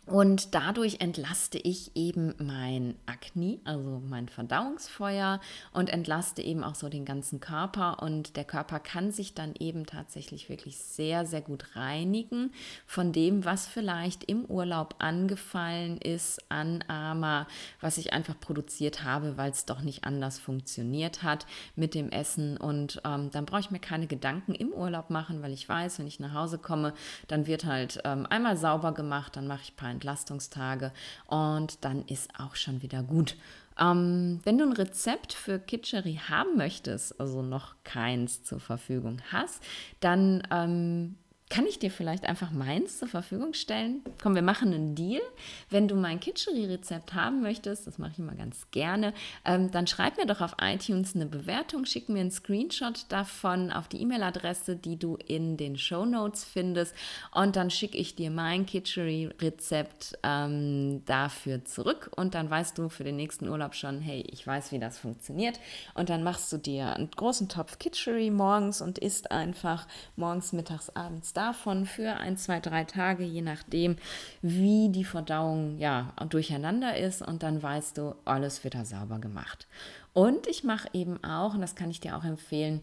Und 0.07 0.55
dadurch 0.55 1.01
entlaste 1.01 1.57
ich 1.57 1.91
eben 1.95 2.33
mein 2.37 2.95
Akne, 3.05 3.59
also 3.65 4.01
mein 4.07 4.29
Verdauungsfeuer 4.29 5.41
und 5.73 5.89
entlaste 5.89 6.41
eben 6.41 6.63
auch 6.63 6.75
so 6.75 6.87
den 6.87 7.03
ganzen 7.03 7.41
Körper. 7.41 8.01
Und 8.01 8.37
der 8.37 8.45
Körper 8.45 8.79
kann 8.79 9.11
sich 9.11 9.33
dann 9.33 9.53
eben 9.59 9.85
tatsächlich 9.85 10.47
wirklich 10.47 10.77
sehr, 10.77 11.25
sehr 11.25 11.41
gut 11.41 11.75
reinigen 11.75 12.51
von 12.85 13.11
dem, 13.11 13.43
was 13.43 13.67
vielleicht 13.67 14.23
im 14.23 14.45
Urlaub 14.45 14.95
angefallen 14.99 15.97
ist 15.97 16.39
an 16.49 16.85
Ama, 16.87 17.45
was 17.81 17.97
ich 17.97 18.13
einfach 18.13 18.39
produziert 18.39 19.03
habe, 19.03 19.35
weil 19.35 19.51
es 19.51 19.65
doch 19.65 19.81
nicht 19.81 20.05
anders 20.05 20.39
funktioniert 20.39 21.21
hat 21.21 21.45
mit 21.75 21.93
dem 21.93 22.11
Essen. 22.11 22.55
Und 22.55 23.01
ähm, 23.03 23.29
dann 23.31 23.45
brauche 23.45 23.59
ich 23.59 23.71
mir 23.71 23.79
keine 23.79 24.07
Gedanken 24.07 24.55
im 24.55 24.71
Urlaub 24.71 25.09
machen, 25.09 25.41
weil 25.41 25.51
ich 25.51 25.67
weiß, 25.67 25.99
wenn 25.99 26.07
ich 26.07 26.21
nach 26.21 26.33
Hause 26.33 26.59
komme, 26.59 26.93
dann 27.27 27.45
wird 27.45 27.65
halt 27.65 27.99
ähm, 28.05 28.25
einmal 28.29 28.55
sauber 28.55 28.93
gemacht, 28.93 29.35
dann 29.35 29.47
mache 29.47 29.63
ich 29.63 29.73
ein 29.73 29.75
paar 29.75 29.96
Entlastungstage 29.97 30.91
und 31.25 31.83
dann 31.83 32.05
ist 32.05 32.29
auch 32.39 32.55
schon 32.55 32.81
wieder 32.81 33.01
gut. 33.01 33.35
Ähm, 33.79 34.39
wenn 34.43 34.57
du 34.57 34.65
ein 34.65 34.73
Rezept 34.73 35.33
für 35.33 35.59
Kitchery 35.59 36.19
haben 36.29 36.55
möchtest, 36.55 37.19
also 37.19 37.41
noch 37.41 37.75
keins 37.83 38.43
zur 38.43 38.59
Verfügung 38.59 39.21
hast, 39.31 39.61
dann 39.99 40.43
ähm, 40.51 41.15
kann 41.49 41.65
ich 41.65 41.79
dir 41.79 41.91
vielleicht 41.91 42.25
einfach 42.25 42.51
meins 42.51 42.99
zur 42.99 43.07
Verfügung 43.07 43.53
stellen? 43.53 44.01
Komm, 44.21 44.35
wir 44.35 44.41
machen 44.41 44.73
einen 44.73 44.95
Deal. 44.95 45.21
Wenn 45.69 45.87
du 45.87 45.95
mein 45.95 46.19
Kitchery-Rezept 46.19 47.13
haben 47.13 47.41
möchtest, 47.41 47.87
das 47.87 47.97
mache 47.97 48.11
ich 48.11 48.19
immer 48.19 48.35
ganz 48.35 48.69
gerne, 48.71 49.13
ähm, 49.45 49.71
dann 49.71 49.87
schreib 49.87 50.17
mir 50.17 50.25
doch 50.25 50.41
auf 50.41 50.57
iTunes 50.61 51.15
eine 51.15 51.25
Bewertung, 51.25 51.85
schick 51.85 52.09
mir 52.09 52.19
einen 52.19 52.31
Screenshot 52.31 53.05
davon 53.09 53.71
auf 53.71 53.87
die 53.87 54.01
E-Mail-Adresse, 54.01 54.75
die 54.75 54.99
du 54.99 55.15
in 55.25 55.55
den 55.55 55.77
Show 55.77 56.05
Notes 56.05 56.43
findest 56.43 56.93
und 57.33 57.55
dann 57.55 57.69
schicke 57.69 57.97
ich 57.97 58.15
dir 58.15 58.29
mein 58.29 58.65
Kitchery-Rezept 58.65 60.19
ähm, 60.23 61.03
dafür 61.05 61.63
zurück 61.63 62.11
und 62.17 62.35
dann 62.35 62.49
weißt 62.49 62.77
du 62.77 62.89
für 62.89 63.05
den 63.05 63.15
nächsten 63.15 63.47
Urlaub 63.47 63.73
schon, 63.73 64.01
hey, 64.01 64.25
ich 64.31 64.45
weiß, 64.45 64.73
wie 64.73 64.79
das 64.79 64.99
funktioniert 64.99 65.61
und 65.93 66.09
dann 66.09 66.23
machst 66.23 66.51
du 66.51 66.57
dir 66.57 66.93
einen 66.93 67.09
großen 67.09 67.47
Topf 67.47 67.79
Kitchery 67.79 68.31
morgens 68.31 68.81
und 68.81 68.97
isst 68.97 69.31
einfach 69.31 69.87
morgens, 70.17 70.51
mittags, 70.51 70.89
abends 70.89 71.36
davon 71.37 71.85
für 71.85 72.17
ein, 72.17 72.35
zwei, 72.35 72.59
drei 72.59 72.83
Tage, 72.83 73.23
je 73.23 73.41
nachdem, 73.41 73.95
wie 74.41 74.89
die 74.89 75.05
Verdauung 75.05 75.77
ja 75.77 76.13
durcheinander 76.29 76.97
ist. 76.97 77.21
Und 77.21 77.43
dann 77.43 77.61
weißt 77.61 77.97
du, 77.97 78.15
alles 78.25 78.63
wird 78.63 78.75
da 78.75 78.83
sauber 78.83 79.19
gemacht. 79.19 79.67
Und 80.13 80.47
ich 80.47 80.63
mache 80.63 80.89
eben 80.93 81.23
auch, 81.23 81.53
und 81.53 81.61
das 81.61 81.75
kann 81.75 81.91
ich 81.91 81.99
dir 81.99 82.17
auch 82.17 82.23
empfehlen, 82.23 82.81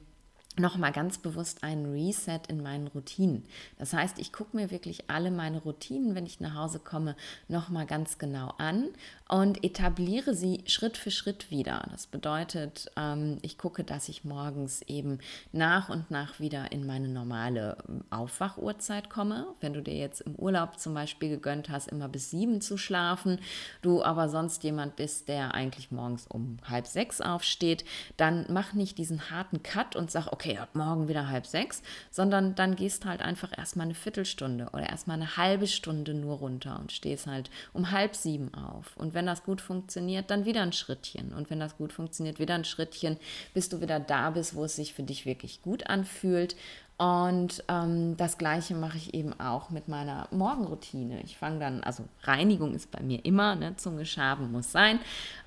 nochmal 0.57 0.93
ganz 0.93 1.19
bewusst 1.19 1.65
einen 1.65 1.93
Reset 1.93 2.41
in 2.49 2.63
meinen 2.63 2.87
Routinen. 2.87 3.45
Das 3.79 3.93
heißt, 3.93 4.19
ich 4.19 4.33
gucke 4.33 4.57
mir 4.57 4.71
wirklich 4.71 5.11
alle 5.11 5.31
meine 5.31 5.59
Routinen, 5.59 6.15
wenn 6.15 6.27
ich 6.27 6.41
nach 6.41 6.55
Hause 6.55 6.79
komme, 6.79 7.17
nochmal 7.49 7.87
ganz 7.87 8.19
genau 8.19 8.55
an 8.59 8.89
und 9.29 9.65
etabliere 9.65 10.35
sie 10.35 10.63
Schritt 10.67 10.97
für 10.97 11.11
Schritt 11.11 11.51
wieder. 11.51 11.89
Das 11.91 12.07
bedeutet, 12.07 12.91
ähm, 12.97 13.39
ich 13.43 13.59
gucke, 13.59 13.83
dass 13.83 14.09
ich 14.09 14.25
morgens 14.25 14.83
eben 14.83 15.19
nach 15.53 15.89
und 15.89 16.11
nach 16.11 16.39
wieder 16.39 16.71
in 16.73 16.87
meine 16.87 17.09
normale 17.09 17.77
ähm, 17.89 18.05
Aufwachuhrzeit 18.11 19.11
komme. 19.11 19.47
Wenn 19.61 19.73
du 19.73 19.83
dir 19.83 19.97
jetzt 19.97 20.21
im 20.21 20.37
Urlaub 20.37 20.79
zum 20.79 20.95
Beispiel 20.95 21.31
gegönnt 21.31 21.69
hast, 21.69 21.89
immer 21.89 22.09
bis 22.09 22.31
sieben 22.31 22.61
zu 22.61 22.77
schlafen, 22.77 23.41
du 23.83 24.03
aber 24.05 24.29
sonst 24.29 24.63
jemand 24.63 24.97
bist, 24.97 25.29
der 25.29 25.55
eigentlich 25.55 25.91
morgens 25.91 26.27
um 26.29 26.59
halb 26.69 26.87
sechs 26.87 27.21
aufsteht, 27.21 27.85
dann 28.17 28.47
mach 28.51 28.75
nicht 28.75 28.99
diesen 28.99 29.31
harten 29.31 29.63
Cut 29.63 29.97
und 29.97 30.11
sag, 30.11 30.33
okay, 30.33 30.44
ab 30.59 30.71
morgen 30.75 31.09
wieder 31.09 31.29
halb 31.29 31.47
sechs, 31.47 31.83
sondern 32.11 32.55
dann 32.55 32.77
gehst 32.77 33.05
halt 33.05 33.23
einfach 33.23 33.57
erstmal 33.57 33.87
eine 33.87 33.95
Viertelstunde 33.95 34.69
oder 34.73 34.89
erstmal 34.89 35.17
eine 35.17 35.37
halbe 35.37 35.67
Stunde 35.67 36.15
nur 36.15 36.37
runter 36.37 36.79
und 36.79 36.93
stehst 36.93 37.27
halt 37.27 37.51
um 37.73 37.91
halb 37.91 38.15
sieben 38.15 38.53
auf. 38.55 38.97
Und 38.97 39.15
wenn 39.15 39.27
das 39.27 39.45
gut 39.45 39.61
funktioniert, 39.61 40.31
dann 40.31 40.45
wieder 40.45 40.63
ein 40.63 40.73
Schrittchen. 40.73 41.33
Und 41.33 41.51
wenn 41.51 41.61
das 41.61 41.77
gut 41.77 41.93
funktioniert, 41.93 42.39
wieder 42.39 42.55
ein 42.55 42.65
Schrittchen, 42.65 43.17
bis 43.55 43.69
du 43.69 43.81
wieder 43.81 44.01
da 44.01 44.31
bist, 44.31 44.55
wo 44.55 44.65
es 44.65 44.77
sich 44.77 44.95
für 44.95 45.03
dich 45.03 45.27
wirklich 45.27 45.63
gut 45.63 45.87
anfühlt. 45.87 46.57
Und 46.97 47.65
ähm, 47.67 48.17
das 48.17 48.39
gleiche 48.39 48.77
mache 48.77 48.97
ich 48.97 49.15
eben 49.15 49.39
auch 49.41 49.71
mit 49.71 49.89
meiner 49.89 50.29
Morgenroutine. 50.31 51.21
Ich 51.23 51.37
fange 51.37 51.59
dann, 51.59 51.83
also 51.83 52.05
Reinigung 52.23 52.73
ist 52.73 52.93
bei 52.93 53.03
mir 53.03 53.25
immer, 53.25 53.57
ne, 53.57 53.75
Zunge 53.77 54.07
schaben 54.07 54.53
muss 54.53 54.71
sein. 54.71 55.01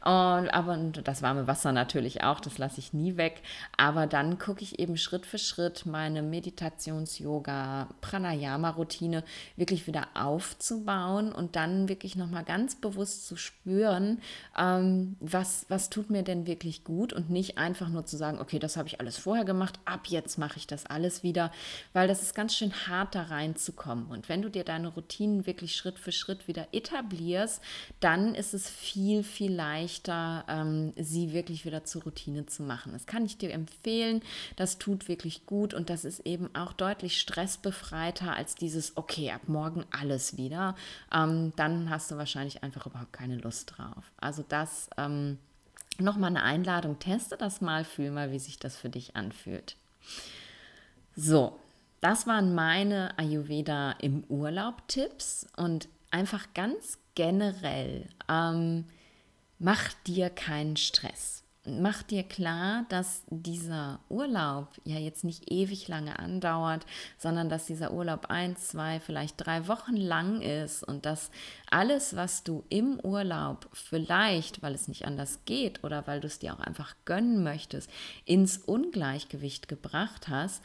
Und, 0.03 0.49
aber 0.49 0.73
und 0.73 1.07
das 1.07 1.21
warme 1.21 1.47
Wasser 1.47 1.71
natürlich 1.71 2.21
auch, 2.23 2.41
das 2.41 2.57
lasse 2.57 2.79
ich 2.79 2.91
nie 2.91 3.15
weg. 3.15 3.41
Aber 3.77 4.07
dann 4.07 4.39
gucke 4.39 4.61
ich 4.61 4.77
eben 4.79 4.97
Schritt 4.97 5.25
für 5.25 5.37
Schritt 5.37 5.85
meine 5.85 6.21
Meditations-Yoga, 6.21 7.87
Pranayama-Routine 8.01 9.23
wirklich 9.55 9.87
wieder 9.87 10.07
aufzubauen 10.15 11.31
und 11.31 11.55
dann 11.55 11.87
wirklich 11.87 12.17
nochmal 12.17 12.43
ganz 12.43 12.75
bewusst 12.75 13.25
zu 13.25 13.37
spüren, 13.37 14.19
ähm, 14.57 15.15
was, 15.21 15.65
was 15.69 15.89
tut 15.89 16.09
mir 16.09 16.23
denn 16.23 16.45
wirklich 16.45 16.83
gut 16.83 17.13
und 17.13 17.29
nicht 17.29 17.57
einfach 17.57 17.87
nur 17.87 18.05
zu 18.05 18.17
sagen, 18.17 18.39
okay, 18.39 18.59
das 18.59 18.75
habe 18.75 18.89
ich 18.89 18.99
alles 18.99 19.17
vorher 19.17 19.45
gemacht, 19.45 19.79
ab 19.85 20.07
jetzt 20.07 20.37
mache 20.37 20.57
ich 20.57 20.67
das 20.67 20.85
alles 20.85 21.23
wieder 21.23 21.36
wieder, 21.37 21.51
weil 21.93 22.07
das 22.07 22.23
ist 22.23 22.33
ganz 22.33 22.55
schön 22.55 22.73
hart, 22.87 23.13
da 23.13 23.23
reinzukommen. 23.23 24.07
Und 24.07 24.27
wenn 24.27 24.41
du 24.41 24.49
dir 24.49 24.63
deine 24.63 24.87
Routinen 24.87 25.45
wirklich 25.45 25.75
Schritt 25.75 25.99
für 25.99 26.11
Schritt 26.11 26.47
wieder 26.47 26.67
etablierst, 26.71 27.61
dann 27.99 28.33
ist 28.33 28.55
es 28.55 28.67
viel, 28.67 29.23
viel 29.23 29.53
leichter, 29.53 30.45
ähm, 30.47 30.93
sie 30.95 31.33
wirklich 31.33 31.65
wieder 31.65 31.83
zur 31.83 32.03
Routine 32.03 32.47
zu 32.47 32.63
machen. 32.63 32.93
Das 32.93 33.05
kann 33.05 33.25
ich 33.25 33.37
dir 33.37 33.51
empfehlen. 33.51 34.21
Das 34.55 34.79
tut 34.79 35.07
wirklich 35.07 35.45
gut 35.45 35.75
und 35.75 35.91
das 35.91 36.05
ist 36.05 36.21
eben 36.21 36.49
auch 36.55 36.73
deutlich 36.73 37.19
stressbefreiter 37.19 38.35
als 38.35 38.55
dieses, 38.55 38.97
okay, 38.97 39.31
ab 39.31 39.41
morgen 39.47 39.85
alles 39.91 40.37
wieder. 40.37 40.75
Ähm, 41.13 41.53
dann 41.55 41.91
hast 41.91 42.09
du 42.09 42.17
wahrscheinlich 42.17 42.63
einfach 42.63 42.87
überhaupt 42.87 43.13
keine 43.13 43.37
Lust 43.37 43.75
drauf. 43.77 44.11
Also 44.17 44.43
das. 44.47 44.89
Ähm, 44.97 45.37
Nochmal 45.99 46.29
eine 46.29 46.43
Einladung, 46.43 46.99
teste 46.99 47.37
das 47.37 47.59
mal, 47.59 47.83
fühl 47.83 48.11
mal, 48.11 48.31
wie 48.31 48.37
sich 48.37 48.59
das 48.59 48.77
für 48.77 48.87
dich 48.87 49.15
anfühlt. 49.15 49.75
So, 51.19 51.57
das 51.99 52.27
waren 52.27 52.53
meine 52.53 53.17
Ayurveda 53.17 53.93
im 53.93 54.23
Urlaub-Tipps 54.29 55.47
und 55.57 55.89
einfach 56.11 56.53
ganz 56.53 56.99
generell, 57.15 58.07
ähm, 58.29 58.85
mach 59.57 59.93
dir 60.05 60.29
keinen 60.29 60.77
Stress. 60.77 61.43
Mach 61.65 62.03
dir 62.03 62.21
klar, 62.23 62.85
dass 62.89 63.23
dieser 63.29 63.99
Urlaub 64.09 64.69
ja 64.85 64.99
jetzt 64.99 65.23
nicht 65.23 65.51
ewig 65.51 65.87
lange 65.87 66.17
andauert, 66.19 66.85
sondern 67.17 67.49
dass 67.49 67.65
dieser 67.65 67.91
Urlaub 67.91 68.27
ein, 68.29 68.55
zwei, 68.55 68.99
vielleicht 68.99 69.43
drei 69.43 69.67
Wochen 69.67 69.97
lang 69.97 70.41
ist 70.41 70.83
und 70.83 71.05
dass 71.07 71.31
alles, 71.69 72.15
was 72.15 72.43
du 72.43 72.63
im 72.69 72.99
Urlaub 73.01 73.67
vielleicht, 73.73 74.61
weil 74.61 74.75
es 74.75 74.87
nicht 74.87 75.05
anders 75.05 75.39
geht 75.45 75.83
oder 75.83 76.05
weil 76.05 76.21
du 76.21 76.27
es 76.27 76.39
dir 76.39 76.53
auch 76.53 76.61
einfach 76.61 76.95
gönnen 77.05 77.43
möchtest, 77.43 77.89
ins 78.23 78.59
Ungleichgewicht 78.59 79.67
gebracht 79.67 80.29
hast, 80.29 80.63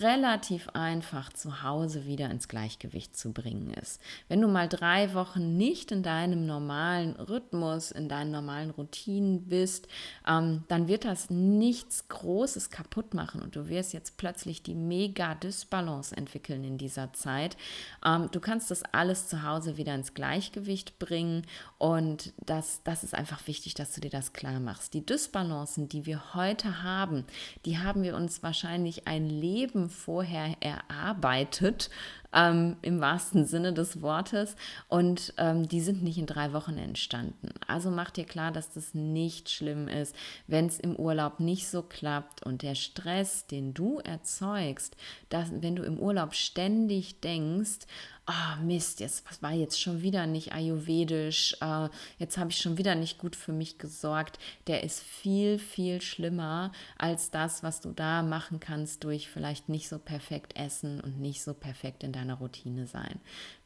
relativ 0.00 0.68
einfach 0.70 1.32
zu 1.32 1.62
Hause 1.62 2.06
wieder 2.06 2.30
ins 2.30 2.48
Gleichgewicht 2.48 3.16
zu 3.16 3.32
bringen 3.32 3.72
ist. 3.74 4.00
Wenn 4.28 4.40
du 4.40 4.48
mal 4.48 4.68
drei 4.68 5.14
Wochen 5.14 5.56
nicht 5.56 5.92
in 5.92 6.02
deinem 6.02 6.44
normalen 6.46 7.14
Rhythmus, 7.16 7.92
in 7.92 8.08
deinen 8.08 8.32
normalen 8.32 8.70
Routinen 8.70 9.48
bist, 9.48 9.86
ähm, 10.26 10.64
dann 10.68 10.88
wird 10.88 11.04
das 11.04 11.30
nichts 11.30 12.08
Großes 12.08 12.70
kaputt 12.70 13.14
machen 13.14 13.42
und 13.42 13.54
du 13.54 13.68
wirst 13.68 13.92
jetzt 13.92 14.16
plötzlich 14.16 14.62
die 14.62 14.74
mega 14.74 15.34
Dysbalance 15.34 16.16
entwickeln 16.16 16.64
in 16.64 16.78
dieser 16.78 17.12
Zeit. 17.12 17.56
Ähm, 18.04 18.28
du 18.32 18.40
kannst 18.40 18.70
das 18.70 18.82
alles 18.92 19.28
zu 19.28 19.44
Hause 19.44 19.76
wieder 19.76 19.94
ins 19.94 20.14
Gleichgewicht 20.14 20.98
bringen 20.98 21.46
und 21.78 22.32
das, 22.44 22.80
das 22.82 23.04
ist 23.04 23.14
einfach 23.14 23.46
wichtig, 23.46 23.74
dass 23.74 23.92
du 23.92 24.00
dir 24.00 24.10
das 24.10 24.32
klar 24.32 24.58
machst. 24.58 24.94
Die 24.94 25.06
Dysbalancen, 25.06 25.88
die 25.88 26.06
wir 26.06 26.34
heute 26.34 26.82
haben, 26.82 27.24
die 27.64 27.78
haben 27.78 28.02
wir 28.02 28.16
uns 28.16 28.42
wahrscheinlich 28.42 29.06
ein 29.06 29.28
Leben 29.28 29.75
Leben 29.76 29.90
vorher 29.90 30.56
erarbeitet, 30.60 31.90
ähm, 32.32 32.76
im 32.82 33.00
wahrsten 33.00 33.44
Sinne 33.44 33.72
des 33.72 34.02
Wortes. 34.02 34.56
Und 34.88 35.34
ähm, 35.36 35.68
die 35.68 35.80
sind 35.80 36.02
nicht 36.02 36.18
in 36.18 36.26
drei 36.26 36.52
Wochen 36.52 36.78
entstanden. 36.78 37.50
Also 37.66 37.90
mach 37.90 38.10
dir 38.10 38.24
klar, 38.24 38.52
dass 38.52 38.72
das 38.72 38.94
nicht 38.94 39.50
schlimm 39.50 39.88
ist, 39.88 40.14
wenn 40.46 40.66
es 40.66 40.80
im 40.80 40.96
Urlaub 40.96 41.40
nicht 41.40 41.68
so 41.68 41.82
klappt 41.82 42.44
und 42.44 42.62
der 42.62 42.74
Stress, 42.74 43.46
den 43.46 43.74
du 43.74 44.00
erzeugst, 44.00 44.96
dass, 45.28 45.50
wenn 45.60 45.76
du 45.76 45.82
im 45.82 45.98
Urlaub 45.98 46.34
ständig 46.34 47.20
denkst, 47.20 47.86
oh 48.26 48.62
Mist, 48.62 49.00
jetzt 49.00 49.24
was 49.28 49.42
war 49.42 49.52
jetzt 49.52 49.80
schon 49.80 50.02
wieder 50.02 50.26
nicht 50.26 50.52
ayurvedisch, 50.52 51.56
äh, 51.60 51.88
jetzt 52.18 52.38
habe 52.38 52.50
ich 52.50 52.58
schon 52.58 52.78
wieder 52.78 52.94
nicht 52.94 53.18
gut 53.18 53.36
für 53.36 53.52
mich 53.52 53.78
gesorgt, 53.78 54.38
der 54.66 54.82
ist 54.82 55.00
viel, 55.00 55.58
viel 55.58 56.00
schlimmer 56.00 56.72
als 56.98 57.30
das, 57.30 57.62
was 57.62 57.80
du 57.80 57.92
da 57.92 58.22
machen 58.22 58.60
kannst 58.60 59.04
durch 59.04 59.28
vielleicht 59.28 59.68
nicht 59.68 59.88
so 59.88 59.98
perfekt 59.98 60.56
essen 60.56 61.00
und 61.00 61.20
nicht 61.20 61.42
so 61.42 61.54
perfekt 61.54 62.02
in 62.02 62.12
deiner 62.12 62.34
Routine 62.34 62.86
sein. 62.86 63.20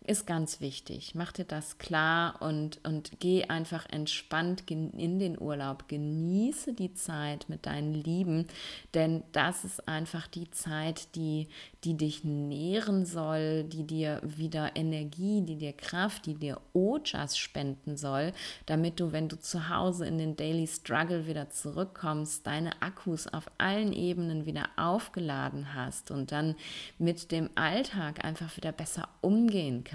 Ist 0.06 0.26
ganz 0.26 0.60
wichtig. 0.60 1.14
Mach 1.14 1.30
dir 1.30 1.44
das 1.44 1.76
klar 1.76 2.40
und, 2.40 2.80
und 2.84 3.20
geh 3.20 3.44
einfach 3.44 3.86
entspannt 3.90 4.64
in 4.70 5.18
den 5.18 5.38
Urlaub. 5.38 5.88
Genieße 5.88 6.72
die 6.72 6.94
Zeit 6.94 7.46
mit 7.48 7.66
deinen 7.66 7.94
Lieben, 7.94 8.46
denn 8.94 9.22
das 9.32 9.64
ist 9.64 9.86
einfach 9.86 10.26
die 10.26 10.50
Zeit, 10.50 11.14
die, 11.16 11.48
die 11.84 11.98
dich 11.98 12.24
nähren 12.24 13.04
soll, 13.04 13.64
die 13.64 13.86
dir 13.86 14.22
wieder 14.24 14.74
Energie, 14.74 15.42
die 15.42 15.56
dir 15.56 15.74
Kraft, 15.74 16.24
die 16.24 16.34
dir 16.34 16.60
Ojas 16.72 17.36
spenden 17.36 17.98
soll, 17.98 18.32
damit 18.64 19.00
du, 19.00 19.12
wenn 19.12 19.28
du 19.28 19.38
zu 19.38 19.68
Hause 19.68 20.06
in 20.06 20.16
den 20.16 20.34
Daily 20.34 20.66
Struggle 20.66 21.26
wieder 21.26 21.50
zurückkommst, 21.50 22.46
deine 22.46 22.80
Akkus 22.80 23.26
auf 23.26 23.50
allen 23.58 23.92
Ebenen 23.92 24.46
wieder 24.46 24.70
aufgeladen 24.76 25.74
hast 25.74 26.10
und 26.10 26.32
dann 26.32 26.56
mit 26.98 27.30
dem 27.30 27.50
Alltag 27.54 28.24
einfach 28.24 28.56
wieder 28.56 28.72
besser 28.72 29.06
umgehen 29.20 29.84
kannst. 29.84 29.89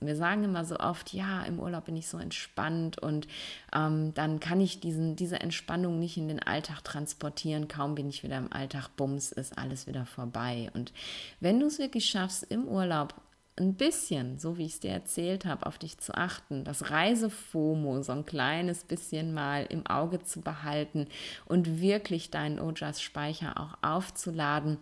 Wir 0.00 0.16
sagen 0.16 0.44
immer 0.44 0.64
so 0.64 0.78
oft, 0.78 1.12
ja, 1.12 1.42
im 1.44 1.58
Urlaub 1.58 1.86
bin 1.86 1.96
ich 1.96 2.08
so 2.08 2.18
entspannt 2.18 2.98
und 2.98 3.26
ähm, 3.74 4.12
dann 4.14 4.40
kann 4.40 4.60
ich 4.60 4.80
diesen, 4.80 5.16
diese 5.16 5.40
Entspannung 5.40 5.98
nicht 5.98 6.16
in 6.16 6.28
den 6.28 6.42
Alltag 6.42 6.82
transportieren. 6.82 7.68
Kaum 7.68 7.94
bin 7.94 8.08
ich 8.08 8.22
wieder 8.22 8.38
im 8.38 8.52
Alltag, 8.52 8.88
bums, 8.96 9.32
ist 9.32 9.58
alles 9.58 9.86
wieder 9.86 10.06
vorbei. 10.06 10.70
Und 10.74 10.92
wenn 11.40 11.60
du 11.60 11.66
es 11.66 11.78
wirklich 11.78 12.06
schaffst, 12.06 12.44
im 12.44 12.66
Urlaub 12.66 13.14
ein 13.58 13.74
bisschen, 13.74 14.38
so 14.38 14.58
wie 14.58 14.66
ich 14.66 14.74
es 14.74 14.80
dir 14.80 14.90
erzählt 14.90 15.46
habe, 15.46 15.66
auf 15.66 15.78
dich 15.78 15.98
zu 15.98 16.14
achten, 16.14 16.64
das 16.64 16.90
Reisefomo 16.90 18.02
so 18.02 18.12
ein 18.12 18.26
kleines 18.26 18.84
bisschen 18.84 19.32
mal 19.32 19.64
im 19.70 19.86
Auge 19.86 20.22
zu 20.22 20.42
behalten 20.42 21.06
und 21.46 21.80
wirklich 21.80 22.30
deinen 22.30 22.60
Ojas-Speicher 22.60 23.58
auch 23.58 23.78
aufzuladen, 23.82 24.78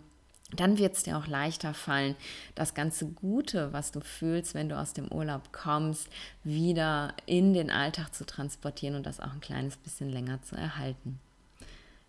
dann 0.60 0.78
wird 0.78 0.96
es 0.96 1.02
dir 1.02 1.18
auch 1.18 1.26
leichter 1.26 1.74
fallen, 1.74 2.16
das 2.54 2.74
ganze 2.74 3.06
Gute, 3.06 3.72
was 3.72 3.92
du 3.92 4.00
fühlst, 4.00 4.54
wenn 4.54 4.68
du 4.68 4.78
aus 4.78 4.92
dem 4.92 5.10
Urlaub 5.12 5.52
kommst, 5.52 6.08
wieder 6.42 7.14
in 7.26 7.54
den 7.54 7.70
Alltag 7.70 8.14
zu 8.14 8.24
transportieren 8.24 8.96
und 8.96 9.06
das 9.06 9.20
auch 9.20 9.32
ein 9.32 9.40
kleines 9.40 9.76
bisschen 9.76 10.10
länger 10.10 10.42
zu 10.42 10.56
erhalten. 10.56 11.18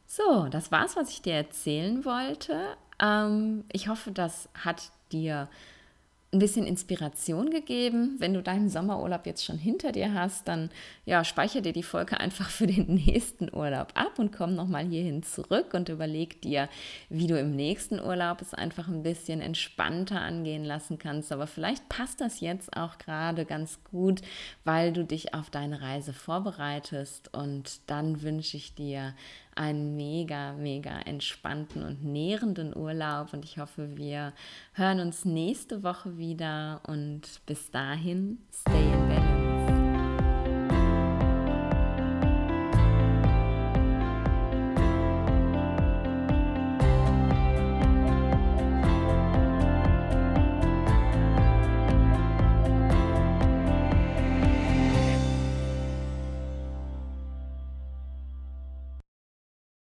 So, 0.08 0.48
das 0.50 0.72
war's, 0.72 0.96
was 0.96 1.10
ich 1.10 1.22
dir 1.22 1.34
erzählen 1.34 2.06
wollte. 2.06 2.78
Ähm, 3.00 3.66
ich 3.72 3.88
hoffe, 3.88 4.12
das 4.12 4.50
hat 4.54 4.92
dir 5.12 5.50
ein 6.36 6.40
bisschen 6.40 6.68
Inspiration 6.68 7.50
gegeben. 7.50 8.16
Wenn 8.20 8.34
du 8.34 8.44
deinen 8.44 8.70
Sommerurlaub 8.70 9.26
jetzt 9.26 9.46
schon 9.46 9.58
hinter 9.58 9.92
dir 9.92 10.14
hast, 10.14 10.48
dann 10.48 10.70
ja, 11.06 11.24
speicher 11.24 11.62
dir 11.62 11.74
die 11.74 11.84
Folge 11.84 12.20
einfach 12.20 12.50
für 12.50 12.68
den 12.68 12.96
nächsten 13.06 13.54
Urlaub 13.54 13.94
ab 13.96 14.20
und 14.20 14.32
komm 14.32 14.56
nochmal 14.56 14.86
hierhin 14.86 15.24
zurück 15.24 15.74
und 15.74 15.90
überleg 15.90 16.42
dir, 16.42 16.70
wie 17.10 17.28
du 17.28 17.40
im 17.40 17.56
nächsten 17.56 18.00
Urlaub 18.00 18.42
es 18.42 18.54
einfach 18.54 18.88
ein 18.88 19.04
bisschen 19.04 19.42
entspannter 19.42 20.22
angehen 20.22 20.66
lassen 20.66 21.00
kannst. 21.00 21.32
Aber 21.32 21.48
vielleicht 21.48 21.88
passt 21.90 22.22
das 22.22 22.42
jetzt 22.42 22.76
auch 22.76 22.98
gerade 22.98 23.46
ganz 23.46 23.80
gut, 23.86 24.22
weil 24.66 24.92
du 24.92 25.06
dich 25.06 25.34
auf 25.34 25.50
deine 25.50 25.82
Reise 25.82 26.12
vorbereitest 26.12 27.34
und 27.34 27.80
dann 27.88 28.22
wünsche 28.22 28.58
ich 28.58 28.76
dir 28.76 29.14
einen 29.56 29.96
mega, 29.96 30.54
mega 30.54 31.00
entspannten 31.00 31.84
und 31.84 32.04
nährenden 32.04 32.76
Urlaub 32.76 33.34
und 33.34 33.46
ich 33.46 33.58
hoffe, 33.58 33.96
wir 33.98 34.34
hören 34.74 35.00
uns 35.00 35.26
nächste 35.26 35.84
Woche 35.84 36.18
wieder 36.18 36.82
und 36.88 37.22
bis 37.46 37.72
dahin, 37.72 38.40
stay 38.52 38.94
in 38.94 39.08
balance. 39.08 39.35